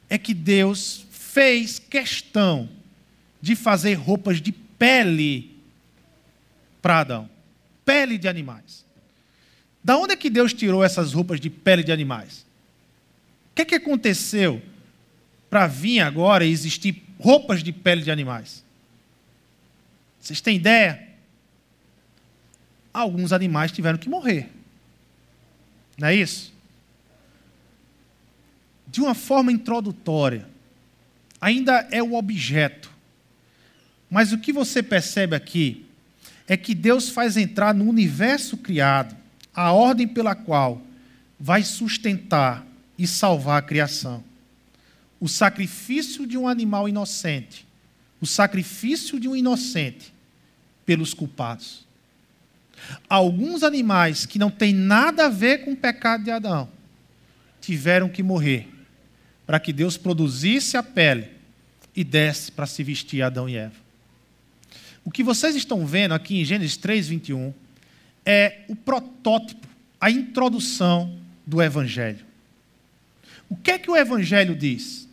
[0.09, 2.69] é que Deus fez questão
[3.41, 5.57] de fazer roupas de pele
[6.81, 7.29] para Adão
[7.85, 8.85] pele de animais.
[9.83, 12.45] Da onde é que Deus tirou essas roupas de pele de animais?
[13.51, 14.61] O que é que aconteceu
[15.49, 18.63] para vir agora existir roupas de pele de animais?
[20.19, 21.09] Vocês têm ideia?
[22.93, 24.49] Alguns animais tiveram que morrer.
[25.97, 26.51] Não é isso?
[28.91, 30.45] de uma forma introdutória,
[31.39, 32.91] ainda é o objeto.
[34.09, 35.85] Mas o que você percebe aqui
[36.45, 39.15] é que Deus faz entrar no universo criado
[39.55, 40.81] a ordem pela qual
[41.39, 42.65] vai sustentar
[42.97, 44.23] e salvar a criação.
[45.19, 47.67] O sacrifício de um animal inocente,
[48.19, 50.13] o sacrifício de um inocente
[50.85, 51.85] pelos culpados.
[53.07, 56.69] Alguns animais que não têm nada a ver com o pecado de Adão
[57.59, 58.67] tiveram que morrer
[59.45, 61.29] para que Deus produzisse a pele
[61.95, 63.75] e desse para se vestir Adão e Eva.
[65.03, 67.53] O que vocês estão vendo aqui em Gênesis 3, 21
[68.25, 69.67] é o protótipo,
[69.99, 72.25] a introdução do Evangelho.
[73.49, 75.07] O que é que o Evangelho diz?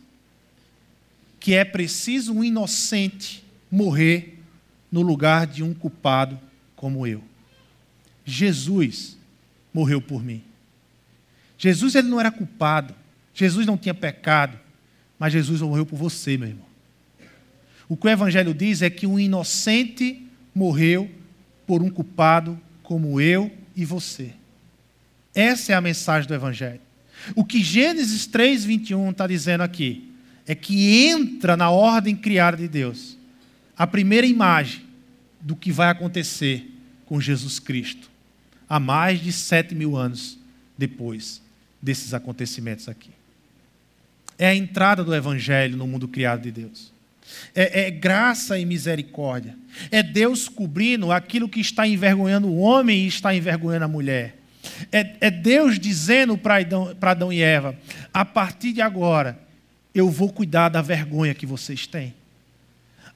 [1.39, 4.39] Que é preciso um inocente morrer
[4.91, 6.39] no lugar de um culpado
[6.75, 7.23] como eu.
[8.25, 9.17] Jesus
[9.73, 10.43] morreu por mim.
[11.57, 12.95] Jesus ele não era culpado.
[13.33, 14.57] Jesus não tinha pecado,
[15.17, 16.65] mas Jesus morreu por você, meu irmão.
[17.87, 21.09] O que o Evangelho diz é que um inocente morreu
[21.65, 24.33] por um culpado como eu e você.
[25.35, 26.81] Essa é a mensagem do Evangelho.
[27.35, 30.11] O que Gênesis 3, 21 está dizendo aqui
[30.47, 33.15] é que entra na ordem criada de Deus
[33.77, 34.81] a primeira imagem
[35.39, 36.67] do que vai acontecer
[37.05, 38.09] com Jesus Cristo,
[38.67, 40.39] há mais de sete mil anos
[40.75, 41.43] depois
[41.79, 43.11] desses acontecimentos aqui
[44.39, 46.93] é a entrada do Evangelho no mundo criado de Deus.
[47.55, 49.55] É, é, graça e misericórdia.
[49.91, 54.35] É Deus cobrindo aquilo que está envergonhando o homem e está envergonhando a mulher.
[54.91, 57.75] É, é Deus dizendo para Adão, para Adão e Eva:
[58.13, 59.39] a partir de agora,
[59.93, 62.13] eu vou cuidar da vergonha que vocês têm.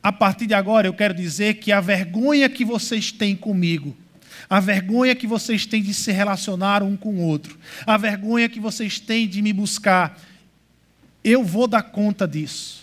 [0.01, 3.95] A partir de agora, eu quero dizer que a vergonha que vocês têm comigo,
[4.49, 8.59] a vergonha que vocês têm de se relacionar um com o outro, a vergonha que
[8.59, 10.19] vocês têm de me buscar,
[11.23, 12.82] eu vou dar conta disso.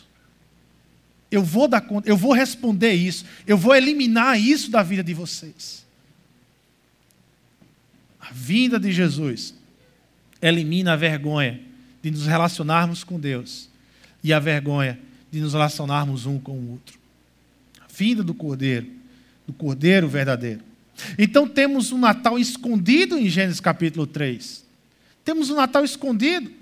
[1.30, 5.14] Eu vou dar conta, eu vou responder isso, eu vou eliminar isso da vida de
[5.14, 5.86] vocês.
[8.20, 9.54] A vinda de Jesus
[10.42, 11.60] elimina a vergonha
[12.02, 13.68] de nos relacionarmos com Deus
[14.22, 14.98] e a vergonha
[15.30, 16.98] de nos relacionarmos um com o outro.
[17.80, 18.88] A vinda do Cordeiro,
[19.46, 20.62] do Cordeiro verdadeiro.
[21.18, 24.64] Então temos um Natal escondido em Gênesis capítulo 3.
[25.24, 26.59] Temos um Natal escondido.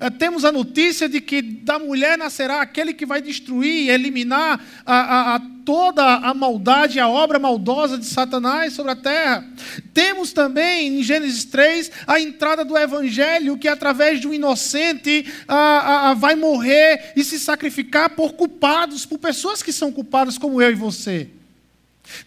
[0.00, 4.94] Eh, temos a notícia de que da mulher nascerá aquele que vai destruir, eliminar a,
[4.94, 9.46] a, a toda a maldade, a obra maldosa de Satanás sobre a terra.
[9.92, 16.14] Temos também, em Gênesis 3, a entrada do Evangelho, que através de um inocente a,
[16.16, 20.74] vai morrer e se sacrificar por culpados, por pessoas que são culpadas, como eu e
[20.74, 21.28] você.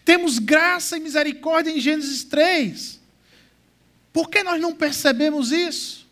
[0.04, 3.00] Temos graça e misericórdia em Gênesis 3.
[4.12, 6.09] Por que nós não percebemos isso?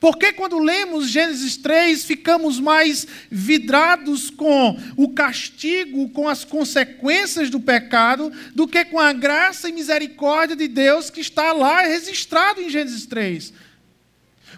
[0.00, 7.60] Porque quando lemos Gênesis 3, ficamos mais vidrados com o castigo, com as consequências do
[7.60, 12.70] pecado, do que com a graça e misericórdia de Deus que está lá registrado em
[12.70, 13.52] Gênesis 3.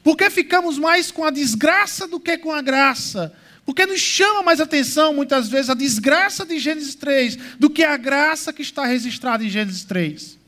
[0.03, 3.32] Porque ficamos mais com a desgraça do que com a graça.
[3.64, 7.96] Porque nos chama mais atenção, muitas vezes, a desgraça de Gênesis 3 do que a
[7.96, 10.38] graça que está registrada em Gênesis 3.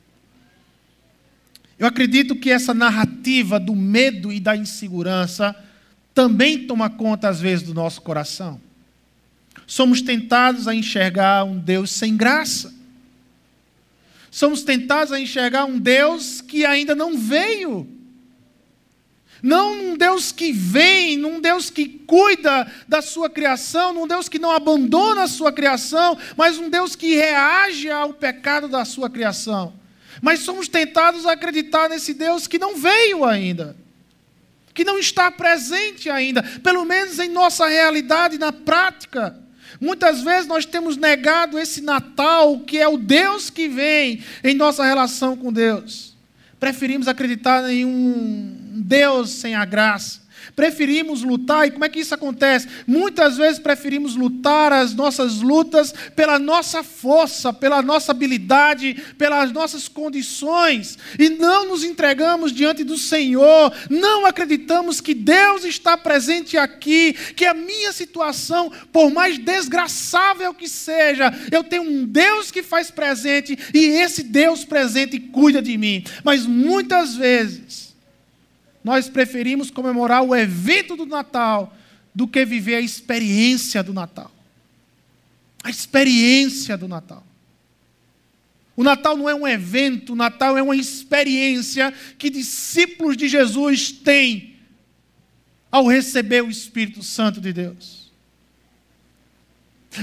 [1.78, 5.54] Eu acredito que essa narrativa do medo e da insegurança
[6.12, 8.60] também toma conta, às vezes, do nosso coração.
[9.66, 12.74] Somos tentados a enxergar um Deus sem graça.
[14.30, 17.86] Somos tentados a enxergar um Deus que ainda não veio.
[19.40, 24.38] Não um Deus que vem, um Deus que cuida da sua criação, um Deus que
[24.38, 29.74] não abandona a sua criação, mas um Deus que reage ao pecado da sua criação.
[30.20, 33.76] Mas somos tentados a acreditar nesse Deus que não veio ainda,
[34.74, 39.38] que não está presente ainda, pelo menos em nossa realidade, na prática.
[39.80, 44.84] Muitas vezes nós temos negado esse Natal, que é o Deus que vem em nossa
[44.84, 46.16] relação com Deus.
[46.58, 52.14] Preferimos acreditar em um Deus sem a graça preferimos lutar, e como é que isso
[52.14, 52.68] acontece?
[52.86, 59.88] Muitas vezes preferimos lutar as nossas lutas pela nossa força, pela nossa habilidade, pelas nossas
[59.88, 67.12] condições, e não nos entregamos diante do Senhor, não acreditamos que Deus está presente aqui,
[67.34, 72.90] que a minha situação, por mais desgraçável que seja, eu tenho um Deus que faz
[72.90, 76.04] presente, e esse Deus presente cuida de mim.
[76.24, 77.87] Mas muitas vezes,
[78.88, 81.76] nós preferimos comemorar o evento do Natal
[82.14, 84.32] do que viver a experiência do Natal.
[85.62, 87.22] A experiência do Natal.
[88.74, 93.92] O Natal não é um evento, o Natal é uma experiência que discípulos de Jesus
[93.92, 94.56] têm
[95.70, 98.10] ao receber o Espírito Santo de Deus.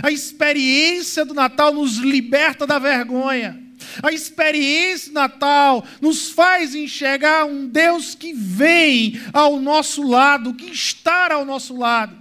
[0.04, 3.65] A experiência do Natal nos liberta da vergonha.
[4.02, 11.34] A experiência natal nos faz enxergar um Deus que vem ao nosso lado, que está
[11.34, 12.16] ao nosso lado.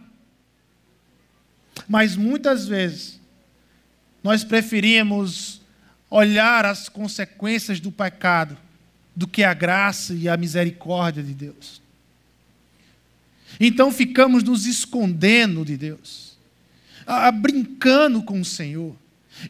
[1.89, 3.21] Mas muitas vezes
[4.23, 5.61] nós preferimos
[6.09, 8.57] olhar as consequências do pecado
[9.15, 11.83] do que a graça e a misericórdia de Deus.
[13.61, 16.37] Então ficamos nos escondendo de Deus,
[17.41, 18.97] brincando com o Senhor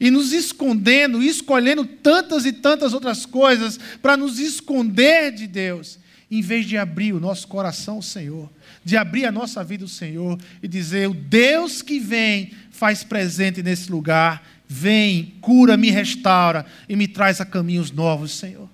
[0.00, 5.98] e nos escondendo, escolhendo tantas e tantas outras coisas para nos esconder de Deus,
[6.30, 8.50] em vez de abrir o nosso coração ao Senhor,
[8.84, 13.62] de abrir a nossa vida ao Senhor e dizer: o Deus que vem faz presente
[13.62, 18.68] nesse lugar, vem, cura, me restaura e me traz a caminhos novos, Senhor.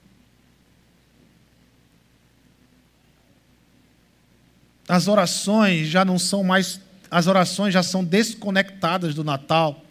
[4.88, 9.84] As orações já não são mais, as orações já são desconectadas do Natal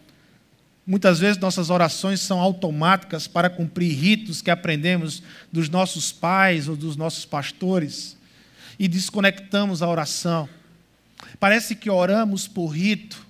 [0.90, 5.22] Muitas vezes nossas orações são automáticas para cumprir ritos que aprendemos
[5.52, 8.16] dos nossos pais ou dos nossos pastores
[8.76, 10.48] e desconectamos a oração.
[11.38, 13.24] Parece que oramos por rito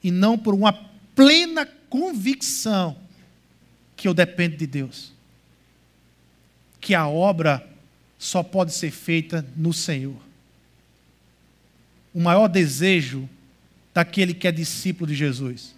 [0.00, 0.72] e não por uma
[1.12, 2.96] plena convicção
[3.96, 5.12] que eu dependo de Deus.
[6.80, 7.68] Que a obra
[8.16, 10.20] só pode ser feita no Senhor.
[12.14, 13.28] O maior desejo
[13.92, 15.75] daquele que é discípulo de Jesus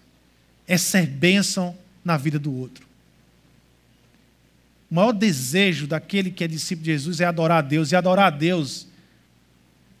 [0.69, 2.85] é ser bênção na vida do outro.
[4.89, 8.27] O maior desejo daquele que é discípulo de Jesus é adorar a Deus, e adorar
[8.27, 8.87] a Deus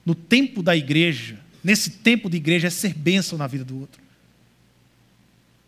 [0.05, 3.99] no tempo da igreja, nesse tempo de igreja, é ser bênção na vida do outro.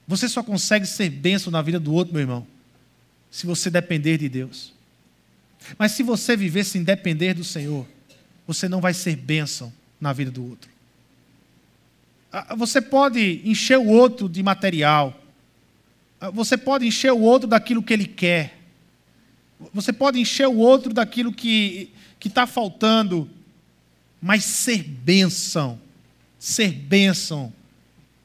[0.08, 2.45] Você só consegue ser bênção na vida do outro, meu irmão,
[3.32, 4.72] se você depender de Deus.
[5.80, 7.88] Mas se você viver sem depender do Senhor,
[8.45, 10.70] você não vai ser bênção na vida do outro.
[12.32, 15.19] Ah, você pode encher o outro de material.
[16.19, 18.57] Ah, você pode encher o outro daquilo que ele quer.
[19.73, 21.91] Você pode encher o outro daquilo que
[22.23, 23.29] está faltando.
[24.21, 25.79] Mas ser bênção,
[26.38, 27.51] ser bênção,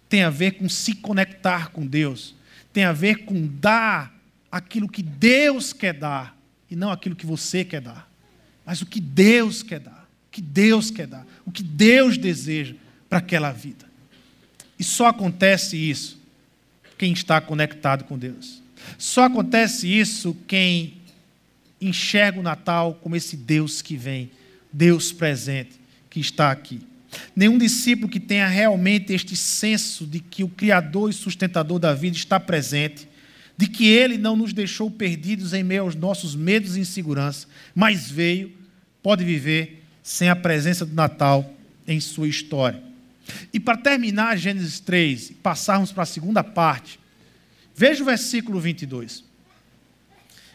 [0.08, 2.34] tem a ver com se conectar com Deus.
[2.72, 4.14] Tem a ver com dar
[4.52, 6.36] aquilo que Deus quer dar.
[6.70, 8.10] E não aquilo que você quer dar.
[8.64, 10.08] Mas o que Deus quer dar.
[10.28, 11.26] O que Deus quer dar.
[11.46, 12.74] O que Deus deseja
[13.08, 13.85] para aquela vida.
[14.78, 16.18] E só acontece isso
[16.98, 18.62] quem está conectado com Deus.
[18.98, 20.94] Só acontece isso quem
[21.80, 24.30] enxerga o Natal como esse Deus que vem,
[24.72, 26.80] Deus presente, que está aqui.
[27.34, 32.16] Nenhum discípulo que tenha realmente este senso de que o Criador e sustentador da vida
[32.16, 33.08] está presente,
[33.56, 38.10] de que Ele não nos deixou perdidos em meio aos nossos medos e insegurança, mas
[38.10, 38.52] veio,
[39.02, 41.54] pode viver sem a presença do Natal
[41.86, 42.85] em sua história.
[43.52, 46.98] E para terminar Gênesis 3 e passarmos para a segunda parte,
[47.74, 49.24] veja o versículo 22.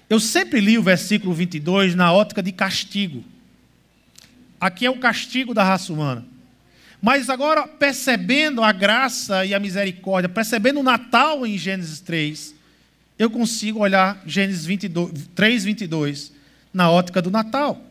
[0.09, 3.23] Eu sempre li o versículo 22 na ótica de castigo.
[4.59, 6.25] Aqui é o castigo da raça humana.
[7.01, 12.53] Mas agora, percebendo a graça e a misericórdia, percebendo o Natal em Gênesis 3,
[13.17, 16.31] eu consigo olhar Gênesis 22, 3, 22
[16.73, 17.81] na ótica do Natal.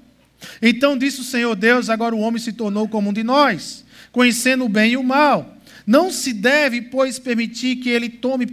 [0.62, 4.64] Então disse o Senhor Deus: agora o homem se tornou como um de nós conhecendo
[4.64, 5.56] o bem e o mal.
[5.86, 8.46] Não se deve, pois, permitir que ele tome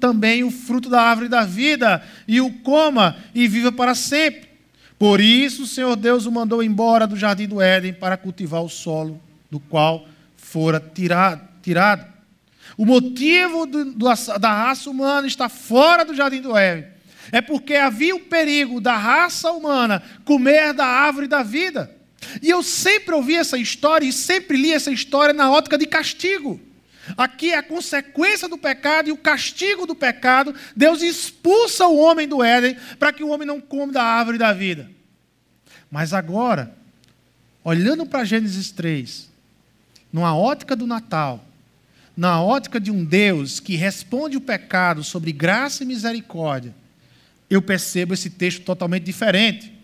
[0.00, 4.48] também o fruto da árvore da vida e o coma e viva para sempre.
[4.98, 8.68] Por isso, o Senhor Deus o mandou embora do jardim do Éden para cultivar o
[8.68, 10.06] solo do qual
[10.36, 11.42] fora tirado.
[11.62, 12.06] tirado.
[12.76, 14.06] O motivo do, do,
[14.38, 17.00] da raça humana está fora do jardim do Éden
[17.32, 21.90] é porque havia o perigo da raça humana comer da árvore da vida.
[22.42, 26.60] E eu sempre ouvi essa história e sempre li essa história na ótica de castigo.
[27.16, 30.54] Aqui é a consequência do pecado e o castigo do pecado.
[30.76, 34.52] Deus expulsa o homem do Éden para que o homem não coma da árvore da
[34.52, 34.90] vida.
[35.90, 36.74] Mas agora,
[37.64, 39.28] olhando para Gênesis 3,
[40.12, 41.44] numa ótica do Natal,
[42.16, 46.74] na ótica de um Deus que responde o pecado sobre graça e misericórdia,
[47.48, 49.79] eu percebo esse texto totalmente diferente.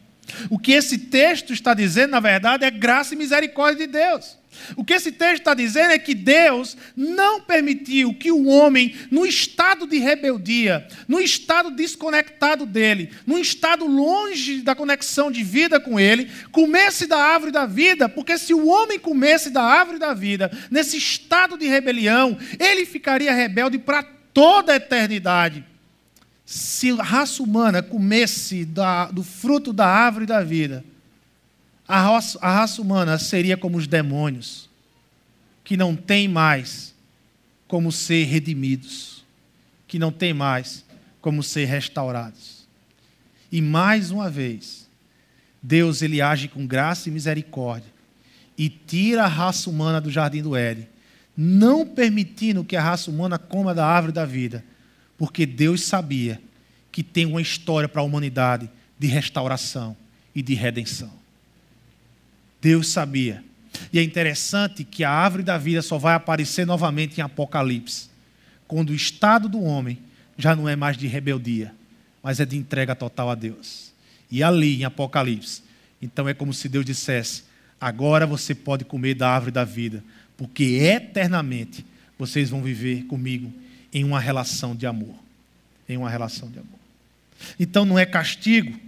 [0.50, 4.36] O que esse texto está dizendo, na verdade, é graça e misericórdia de Deus.
[4.76, 9.26] O que esse texto está dizendo é que Deus não permitiu que o homem, no
[9.26, 16.00] estado de rebeldia, no estado desconectado dele, no estado longe da conexão de vida com
[16.00, 20.50] ele, comesse da árvore da vida, porque se o homem comesse da árvore da vida,
[20.70, 24.02] nesse estado de rebelião, ele ficaria rebelde para
[24.32, 25.64] toda a eternidade.
[26.46, 30.84] Se a raça humana comesse da, do fruto da árvore da vida,
[31.88, 34.70] a raça, a raça humana seria como os demônios,
[35.64, 36.94] que não tem mais
[37.66, 39.24] como ser redimidos,
[39.88, 40.84] que não tem mais
[41.20, 42.64] como ser restaurados.
[43.50, 44.88] E mais uma vez,
[45.60, 47.90] Deus ele age com graça e misericórdia
[48.56, 50.88] e tira a raça humana do jardim do Éden,
[51.36, 54.64] não permitindo que a raça humana coma da árvore da vida,
[55.18, 56.40] porque Deus sabia
[56.92, 59.96] que tem uma história para a humanidade de restauração
[60.34, 61.12] e de redenção.
[62.60, 63.44] Deus sabia.
[63.92, 68.08] E é interessante que a árvore da vida só vai aparecer novamente em Apocalipse,
[68.66, 69.98] quando o estado do homem
[70.38, 71.74] já não é mais de rebeldia,
[72.22, 73.92] mas é de entrega total a Deus.
[74.30, 75.62] E ali em Apocalipse,
[76.00, 77.44] então é como se Deus dissesse:
[77.80, 80.02] agora você pode comer da árvore da vida,
[80.36, 81.84] porque eternamente
[82.18, 83.52] vocês vão viver comigo
[83.96, 85.14] em uma relação de amor.
[85.88, 86.78] Em uma relação de amor.
[87.58, 88.78] Então não é castigo,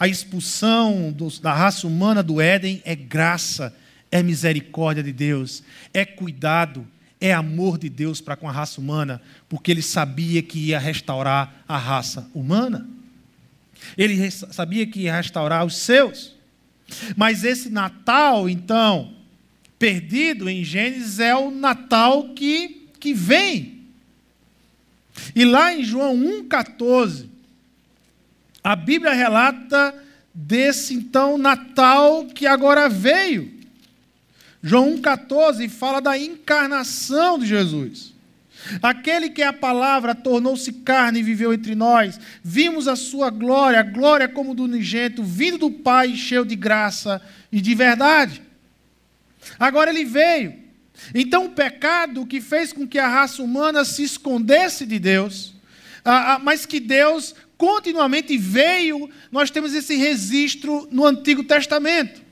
[0.00, 3.76] a expulsão dos, da raça humana do Éden é graça,
[4.10, 5.62] é misericórdia de Deus,
[5.92, 6.86] é cuidado,
[7.20, 11.62] é amor de Deus para com a raça humana, porque ele sabia que ia restaurar
[11.68, 12.88] a raça humana.
[13.96, 16.34] Ele sabia que ia restaurar os seus.
[17.14, 19.12] Mas esse Natal, então,
[19.78, 23.73] perdido em Gênesis, é o Natal que, que vem.
[25.34, 27.26] E lá em João 1,14,
[28.62, 29.94] a Bíblia relata
[30.34, 33.52] desse então Natal que agora veio.
[34.62, 38.14] João 1,14 fala da encarnação de Jesus.
[38.82, 42.18] Aquele que é a palavra tornou-se carne e viveu entre nós.
[42.42, 47.20] Vimos a sua glória, glória como do unigênito, vindo do Pai, cheio de graça
[47.52, 48.42] e de verdade.
[49.58, 50.63] Agora ele veio.
[51.12, 55.54] Então o pecado que fez com que a raça humana se escondesse de Deus,
[56.42, 62.22] mas que Deus continuamente veio, nós temos esse registro no Antigo Testamento.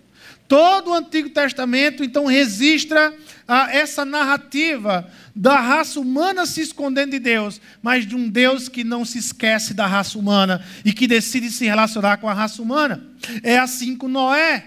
[0.46, 3.14] Todo o Antigo Testamento, então, registra
[3.48, 8.84] ah, essa narrativa da raça humana se escondendo de Deus, mas de um Deus que
[8.84, 13.02] não se esquece da raça humana e que decide se relacionar com a raça humana.
[13.42, 14.66] É assim com Noé.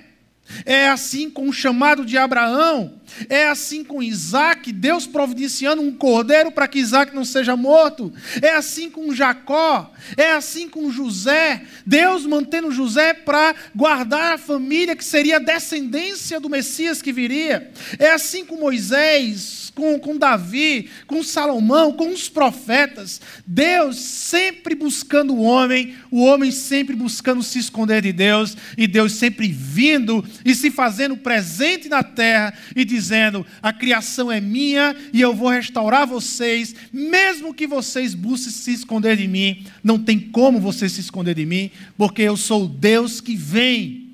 [0.66, 2.94] É assim com o chamado de Abraão,
[3.30, 8.52] é assim com Isaac, Deus providenciando um cordeiro para que Isaac não seja morto, é
[8.52, 15.06] assim com Jacó, é assim com José, Deus mantendo José para guardar a família que
[15.06, 21.22] seria a descendência do Messias que viria, é assim com Moisés, com, com Davi, com
[21.22, 23.22] Salomão, com os profetas.
[23.46, 29.12] Deus sempre buscando o homem, o homem sempre buscando se esconder de Deus, e Deus
[29.12, 35.22] sempre vindo e se fazendo presente na terra e dizendo: a criação é minha e
[35.22, 39.66] eu vou restaurar vocês, mesmo que vocês busquem se esconder de mim.
[39.84, 44.10] Não tem como você se esconder de mim, porque eu sou o Deus que vem,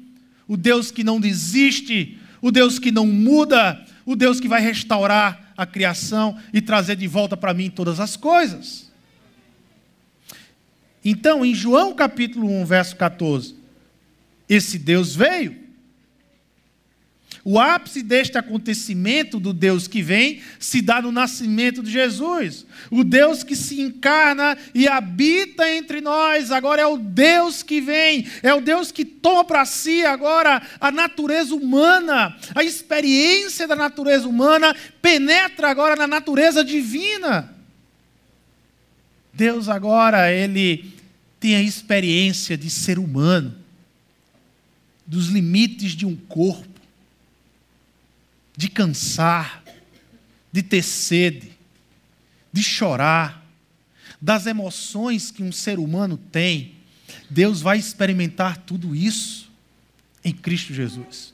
[0.48, 5.54] o Deus que não desiste, o Deus que não muda, o Deus que vai restaurar
[5.56, 8.92] a criação e trazer de volta para mim todas as coisas.
[11.06, 13.56] Então, em João capítulo 1, verso 14,
[14.50, 15.61] esse Deus veio.
[17.44, 22.66] O ápice deste acontecimento do Deus que vem se dá no nascimento de Jesus.
[22.92, 28.28] O Deus que se encarna e habita entre nós, agora é o Deus que vem,
[28.44, 34.28] é o Deus que toma para si agora a natureza humana, a experiência da natureza
[34.28, 37.56] humana, penetra agora na natureza divina.
[39.34, 40.94] Deus agora, ele
[41.40, 43.56] tem a experiência de ser humano,
[45.08, 46.71] dos limites de um corpo
[48.56, 49.64] de cansar,
[50.52, 51.58] de ter sede,
[52.52, 53.46] de chorar,
[54.22, 56.76] das emoções que um ser humano tem,
[57.30, 59.50] Deus vai experimentar tudo isso
[60.24, 61.34] em Cristo Jesus.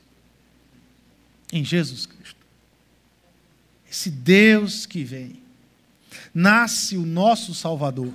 [1.51, 2.35] em Jesus Cristo.
[3.89, 5.41] Esse Deus que vem.
[6.33, 8.13] Nasce o nosso Salvador.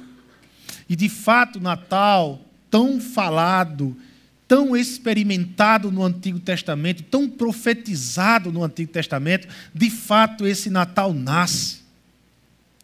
[0.88, 3.96] E de fato, Natal, tão falado,
[4.46, 11.80] tão experimentado no Antigo Testamento, tão profetizado no Antigo Testamento, de fato esse Natal nasce,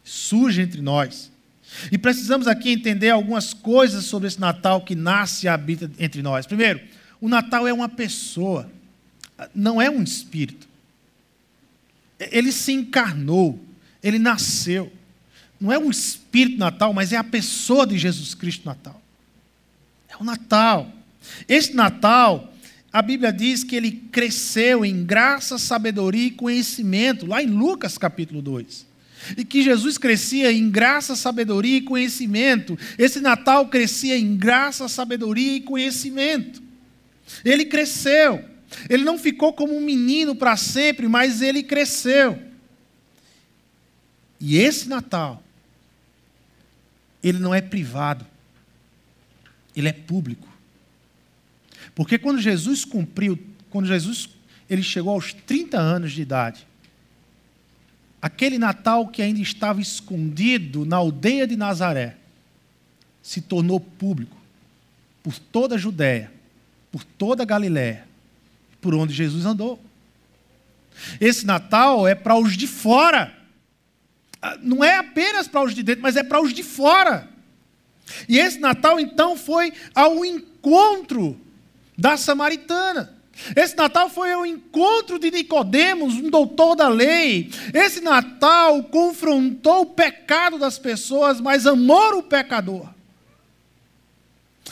[0.02, 1.30] surge entre nós.
[1.92, 6.46] E precisamos aqui entender algumas coisas sobre esse Natal que nasce e habita entre nós.
[6.46, 6.80] Primeiro,
[7.20, 8.70] o Natal é uma pessoa,
[9.54, 10.66] não é um espírito.
[12.18, 13.62] Ele se encarnou,
[14.02, 14.92] ele nasceu.
[15.60, 19.00] Não é um espírito natal, mas é a pessoa de Jesus Cristo natal.
[20.08, 20.92] É o Natal.
[21.48, 22.52] Esse Natal,
[22.92, 28.40] a Bíblia diz que ele cresceu em graça, sabedoria e conhecimento, lá em Lucas capítulo
[28.40, 28.86] 2.
[29.36, 32.78] E que Jesus crescia em graça, sabedoria e conhecimento.
[32.98, 36.62] Esse Natal crescia em graça, sabedoria e conhecimento.
[37.44, 38.44] Ele cresceu.
[38.88, 42.38] Ele não ficou como um menino para sempre, mas ele cresceu.
[44.40, 45.42] E esse Natal,
[47.22, 48.24] ele não é privado,
[49.74, 50.48] ele é público.
[51.98, 53.36] Porque quando Jesus cumpriu,
[53.70, 54.28] quando Jesus
[54.70, 56.64] ele chegou aos 30 anos de idade,
[58.22, 62.16] aquele Natal que ainda estava escondido na aldeia de Nazaré,
[63.20, 64.36] se tornou público
[65.24, 66.32] por toda a Judéia,
[66.92, 68.06] por toda a Galiléia,
[68.80, 69.82] por onde Jesus andou.
[71.20, 73.36] Esse Natal é para os de fora.
[74.40, 77.28] Ah, não é apenas para os de dentro, mas é para os de fora.
[78.28, 81.36] E esse Natal, então, foi ao encontro
[81.98, 83.16] da samaritana.
[83.54, 87.50] Esse Natal foi ao encontro de Nicodemos, um doutor da lei.
[87.74, 92.88] Esse Natal confrontou o pecado das pessoas, mas amou o pecador.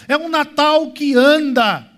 [0.09, 1.97] É um Natal que anda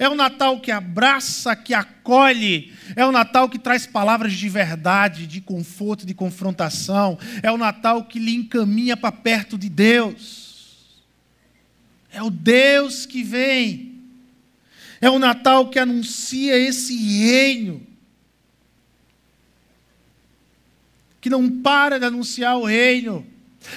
[0.00, 2.72] é um Natal que abraça, que acolhe.
[2.96, 7.18] É um Natal que traz palavras de verdade, de conforto, de confrontação.
[7.42, 11.04] É o um Natal que lhe encaminha para perto de Deus.
[12.10, 13.89] É o Deus que vem.
[15.00, 17.86] É o Natal que anuncia esse reino.
[21.20, 23.26] Que não para de anunciar o reino.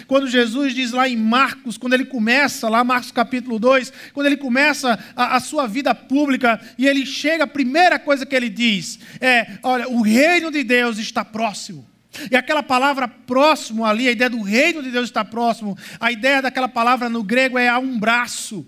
[0.08, 4.38] Quando Jesus diz lá em Marcos, quando ele começa, lá Marcos capítulo 2, quando ele
[4.38, 9.00] começa a, a, sua vida pública e ele chega, a primeira coisa que ele diz
[9.20, 11.86] é: Olha, o reino de Deus está próximo.
[12.32, 16.42] E aquela palavra próximo ali, a ideia do reino de Deus está próximo, a ideia
[16.42, 18.66] daquela palavra no grego é a um braço.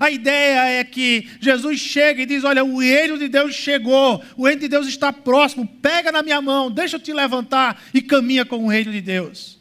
[0.00, 4.44] A ideia é que Jesus chega e diz: Olha, o reino de Deus chegou, o
[4.44, 8.44] reino de Deus está próximo, pega na minha mão, deixa eu te levantar e caminha
[8.44, 9.56] com o reino de Deus.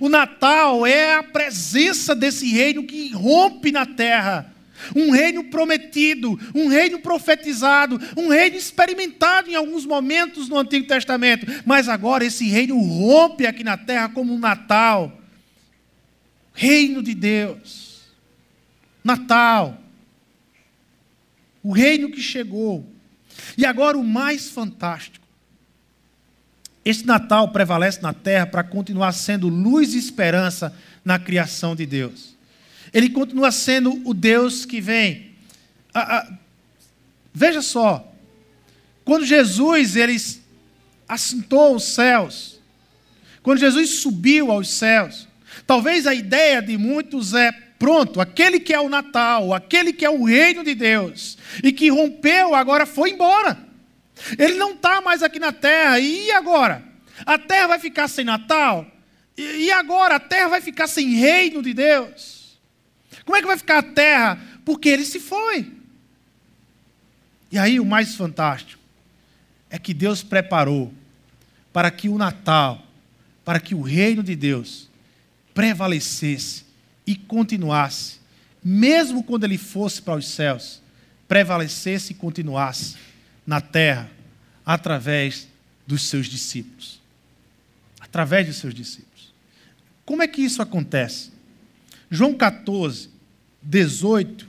[0.00, 4.52] O Natal é a presença desse reino que rompe na terra.
[4.94, 11.46] Um reino prometido, um reino profetizado, um reino experimentado em alguns momentos no Antigo Testamento,
[11.64, 15.18] mas agora esse reino rompe aqui na terra como um Natal.
[16.52, 17.85] Reino de Deus.
[19.06, 19.80] Natal.
[21.62, 22.84] O reino que chegou.
[23.56, 25.24] E agora o mais fantástico.
[26.84, 32.36] Este Natal prevalece na terra para continuar sendo luz e esperança na criação de Deus.
[32.92, 35.32] Ele continua sendo o Deus que vem.
[35.94, 36.38] Ah, ah,
[37.32, 38.12] veja só,
[39.04, 40.16] quando Jesus ele
[41.08, 42.60] assentou os céus,
[43.42, 45.28] quando Jesus subiu aos céus,
[45.66, 50.10] talvez a ideia de muitos é pronto, aquele que é o Natal, aquele que é
[50.10, 53.66] o reino de Deus e que rompeu agora foi embora.
[54.38, 55.98] Ele não está mais aqui na terra.
[56.00, 56.82] E agora?
[57.24, 58.86] A terra vai ficar sem Natal?
[59.36, 60.16] E agora?
[60.16, 62.58] A terra vai ficar sem reino de Deus?
[63.24, 64.38] Como é que vai ficar a terra?
[64.64, 65.72] Porque ele se foi.
[67.50, 68.82] E aí o mais fantástico
[69.70, 70.92] é que Deus preparou
[71.72, 72.82] para que o Natal,
[73.44, 74.88] para que o reino de Deus
[75.54, 76.65] prevalecesse
[77.06, 78.18] e continuasse,
[78.62, 80.82] mesmo quando ele fosse para os céus,
[81.28, 82.96] prevalecesse e continuasse
[83.46, 84.10] na terra
[84.64, 85.48] através
[85.86, 87.00] dos seus discípulos.
[88.00, 89.32] Através dos seus discípulos.
[90.04, 91.30] Como é que isso acontece?
[92.10, 93.10] João 14,
[93.62, 94.48] 18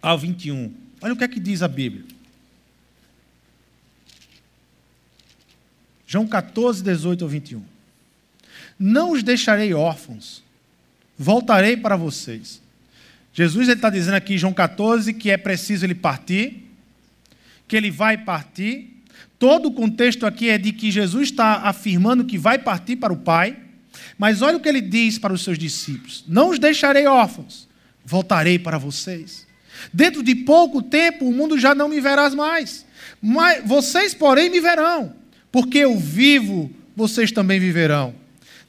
[0.00, 0.74] ao 21.
[1.00, 2.04] Olha o que é que diz a Bíblia.
[6.06, 7.64] João 14, 18 ao 21.
[8.78, 10.42] Não os deixarei órfãos,
[11.18, 12.60] voltarei para vocês.
[13.32, 16.64] Jesus está dizendo aqui em João 14 que é preciso ele partir,
[17.68, 18.94] que ele vai partir.
[19.38, 23.16] Todo o contexto aqui é de que Jesus está afirmando que vai partir para o
[23.18, 23.56] Pai.
[24.18, 27.68] Mas olha o que ele diz para os seus discípulos: Não os deixarei órfãos,
[28.04, 29.46] voltarei para vocês.
[29.92, 32.86] Dentro de pouco tempo o mundo já não me verás mais,
[33.20, 35.14] Mas vocês, porém, me verão,
[35.52, 38.14] porque eu vivo, vocês também viverão.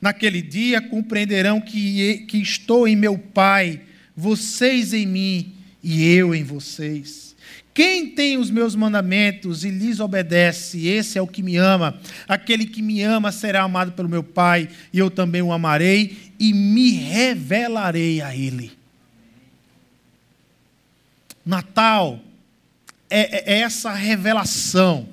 [0.01, 3.81] Naquele dia compreenderão que, que estou em meu Pai,
[4.15, 7.35] vocês em mim e eu em vocês.
[7.73, 11.99] Quem tem os meus mandamentos e lhes obedece, esse é o que me ama.
[12.27, 16.53] Aquele que me ama será amado pelo meu Pai, e eu também o amarei e
[16.53, 18.71] me revelarei a ele.
[21.45, 22.19] Natal
[23.09, 25.07] é, é, é essa revelação.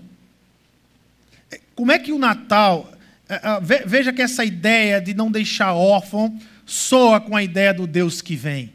[1.74, 2.93] Como é que o Natal.
[3.28, 7.86] É, é, veja que essa ideia de não deixar órfão soa com a ideia do
[7.86, 8.72] Deus que vem.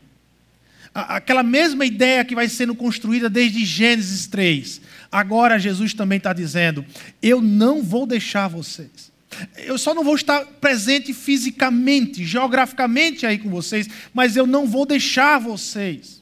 [0.93, 4.81] Aquela mesma ideia que vai sendo construída desde Gênesis 3.
[5.11, 6.83] Agora Jesus também está dizendo:
[7.21, 9.09] Eu não vou deixar vocês.
[9.57, 14.85] Eu só não vou estar presente fisicamente, geograficamente aí com vocês, mas eu não vou
[14.85, 16.19] deixar vocês.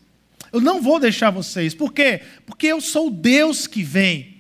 [0.52, 1.74] Eu não vou deixar vocês.
[1.74, 2.22] Por quê?
[2.46, 4.37] Porque eu sou o Deus que vem.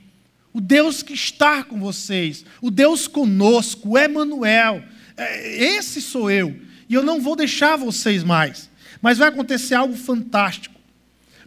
[0.53, 2.45] O Deus que está com vocês.
[2.61, 4.83] O Deus conosco, o Emanuel.
[5.15, 6.55] É, esse sou eu.
[6.89, 8.69] E eu não vou deixar vocês mais.
[9.01, 10.75] Mas vai acontecer algo fantástico.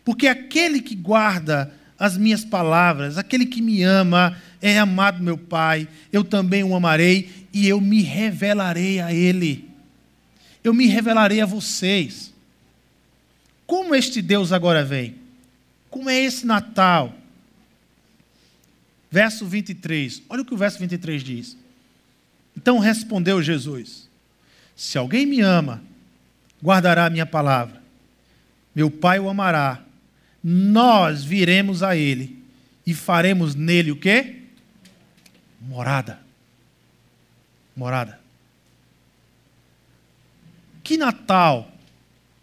[0.04, 5.88] Porque aquele que guarda as minhas palavras, aquele que me ama, é amado meu Pai,
[6.12, 9.68] eu também o amarei e eu me revelarei a Ele.
[10.62, 12.32] Eu me revelarei a vocês.
[13.66, 15.16] Como este Deus agora vem?
[15.90, 17.14] Como é esse Natal?
[19.10, 20.22] Verso 23.
[20.28, 21.56] Olha o que o verso 23 diz.
[22.56, 24.08] Então respondeu Jesus:
[24.76, 25.82] Se alguém me ama,
[26.62, 27.82] guardará a minha palavra.
[28.74, 29.82] Meu Pai o amará.
[30.42, 32.42] Nós viremos a ele
[32.86, 34.42] e faremos nele o quê?
[35.60, 36.20] Morada.
[37.76, 38.20] Morada.
[40.82, 41.70] Que Natal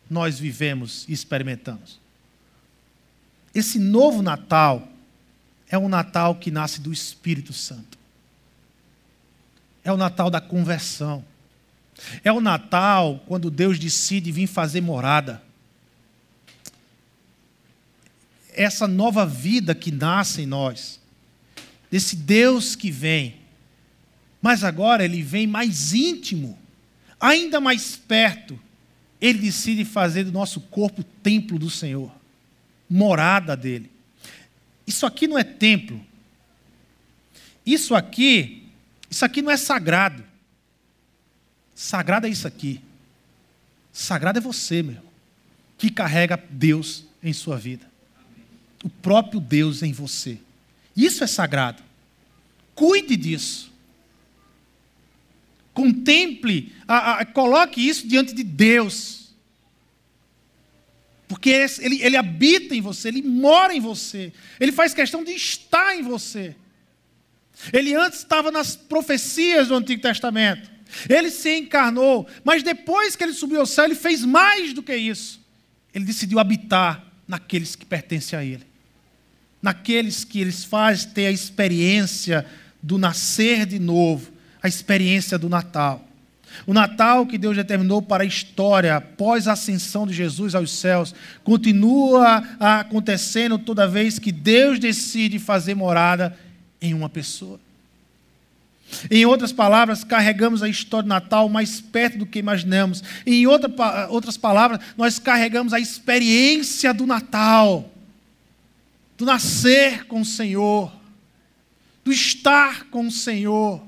[0.10, 2.00] nós vivemos e experimentamos.
[3.54, 4.88] Esse novo Natal
[5.70, 7.98] é um Natal que nasce do Espírito Santo.
[9.84, 11.24] É o Natal da conversão.
[12.24, 15.42] É o Natal quando Deus decide vir fazer morada.
[18.54, 21.00] Essa nova vida que nasce em nós,
[21.92, 23.38] desse Deus que vem,
[24.42, 26.58] mas agora ele vem mais íntimo,
[27.20, 28.60] ainda mais perto,
[29.20, 32.12] ele decide fazer do nosso corpo templo do Senhor,
[32.90, 33.92] morada dele.
[34.88, 36.04] Isso aqui não é templo.
[37.66, 38.64] Isso aqui,
[39.10, 40.24] isso aqui não é sagrado.
[41.76, 42.82] Sagrado é isso aqui.
[43.92, 45.04] Sagrado é você, meu,
[45.78, 47.86] que carrega Deus em sua vida.
[48.84, 50.40] O próprio Deus em você.
[50.96, 51.84] Isso é sagrado.
[52.74, 53.72] Cuide disso.
[55.74, 59.27] Contemple, a, a, coloque isso diante de Deus.
[61.28, 61.50] Porque
[61.80, 66.02] ele, ele habita em você, ele mora em você, ele faz questão de estar em
[66.02, 66.56] você.
[67.74, 70.70] Ele antes estava nas profecias do Antigo Testamento,
[71.10, 74.96] ele se encarnou, mas depois que ele subiu ao céu, ele fez mais do que
[74.96, 75.42] isso.
[75.94, 78.66] Ele decidiu habitar naqueles que pertencem a ele,
[79.62, 82.46] naqueles que eles fazem ter a experiência
[82.82, 86.07] do nascer de novo, a experiência do Natal.
[86.66, 91.14] O Natal que Deus determinou para a história após a ascensão de Jesus aos céus
[91.44, 96.38] continua acontecendo toda vez que Deus decide fazer morada
[96.82, 97.60] em uma pessoa.
[99.12, 103.04] Em outras palavras, carregamos a história do Natal mais perto do que imaginamos.
[103.26, 107.92] Em outra, outras palavras, nós carregamos a experiência do Natal,
[109.18, 110.92] do nascer com o Senhor,
[112.04, 113.87] do estar com o Senhor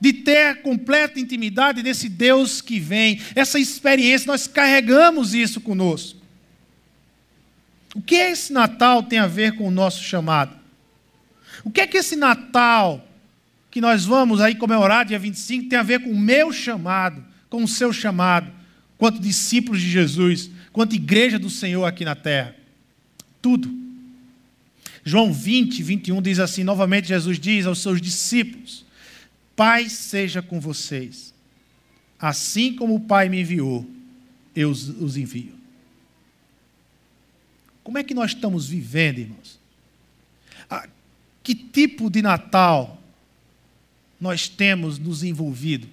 [0.00, 6.18] de ter completa intimidade desse Deus que vem, essa experiência, nós carregamos isso conosco.
[7.94, 10.56] O que esse Natal tem a ver com o nosso chamado?
[11.64, 13.06] O que é que esse Natal
[13.70, 17.62] que nós vamos aí comemorar dia 25 tem a ver com o meu chamado, com
[17.62, 18.50] o seu chamado,
[18.98, 22.56] quanto discípulos de Jesus, quanto igreja do Senhor aqui na terra?
[23.40, 23.70] Tudo.
[25.04, 28.84] João 20, 21 diz assim: novamente Jesus diz aos seus discípulos:
[29.60, 31.34] Pai seja com vocês.
[32.18, 33.86] Assim como o Pai me enviou,
[34.56, 35.54] eu os envio.
[37.84, 39.60] Como é que nós estamos vivendo, irmãos?
[40.70, 40.88] Ah,
[41.42, 43.02] que tipo de Natal
[44.18, 45.86] nós temos nos envolvido?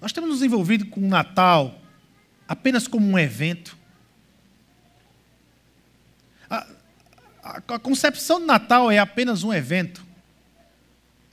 [0.00, 1.82] Nós temos nos envolvido com o Natal
[2.48, 3.76] apenas como um evento.
[6.48, 6.66] A,
[7.42, 10.08] a, a concepção do Natal é apenas um evento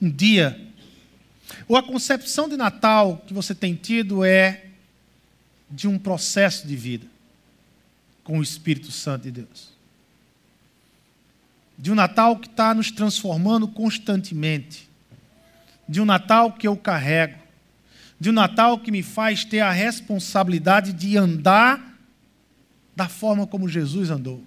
[0.00, 0.60] um dia.
[1.66, 4.66] Ou a concepção de Natal que você tem tido é
[5.70, 7.06] de um processo de vida
[8.24, 9.78] com o Espírito Santo de Deus.
[11.78, 14.88] de um Natal que está nos transformando constantemente,
[15.88, 17.38] de um Natal que eu carrego,
[18.18, 21.96] de um Natal que me faz ter a responsabilidade de andar
[22.96, 24.42] da forma como Jesus andou,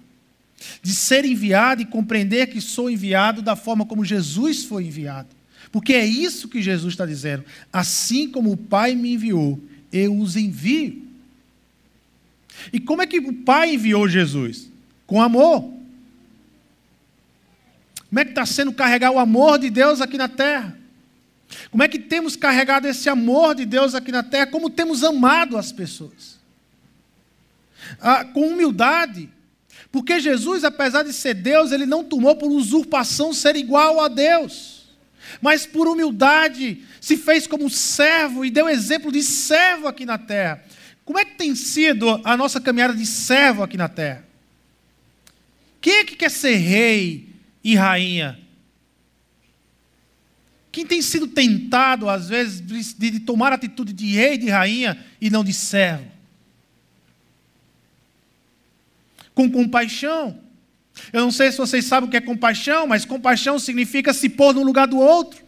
[0.82, 5.30] de ser enviado e compreender que sou enviado da forma como Jesus foi enviado.
[5.72, 7.44] Porque é isso que Jesus está dizendo.
[7.72, 9.58] Assim como o Pai me enviou,
[9.90, 11.02] eu os envio.
[12.70, 14.70] E como é que o Pai enviou Jesus?
[15.06, 15.62] Com amor.
[18.08, 20.78] Como é que está sendo carregar o amor de Deus aqui na terra?
[21.70, 24.46] Como é que temos carregado esse amor de Deus aqui na terra?
[24.46, 26.38] Como temos amado as pessoas?
[27.98, 29.30] Ah, com humildade.
[29.90, 34.81] Porque Jesus, apesar de ser Deus, ele não tomou por usurpação ser igual a Deus.
[35.40, 40.62] Mas por humildade se fez como servo e deu exemplo de servo aqui na terra.
[41.04, 44.24] Como é que tem sido a nossa caminhada de servo aqui na terra?
[45.80, 47.28] Quem é que quer ser rei
[47.64, 48.38] e rainha?
[50.70, 55.04] Quem tem sido tentado, às vezes, de, de tomar atitude de rei e de rainha
[55.20, 56.10] e não de servo?
[59.34, 60.40] Com compaixão.
[61.10, 64.54] Eu não sei se vocês sabem o que é compaixão, mas compaixão significa se pôr
[64.54, 65.42] no lugar do outro,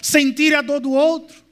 [0.00, 1.42] sentir a dor do outro.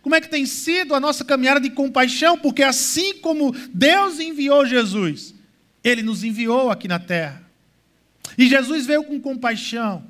[0.00, 2.38] Como é que tem sido a nossa caminhada de compaixão?
[2.38, 5.34] Porque assim como Deus enviou Jesus,
[5.82, 7.42] Ele nos enviou aqui na terra.
[8.36, 10.04] E Jesus veio com compaixão.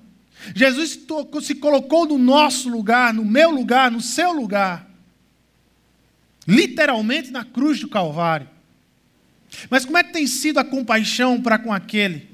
[0.54, 0.98] Jesus
[1.42, 4.90] se colocou no nosso lugar, no meu lugar, no seu lugar.
[6.46, 8.48] Literalmente na cruz do Calvário.
[9.70, 12.33] Mas como é que tem sido a compaixão para com aquele?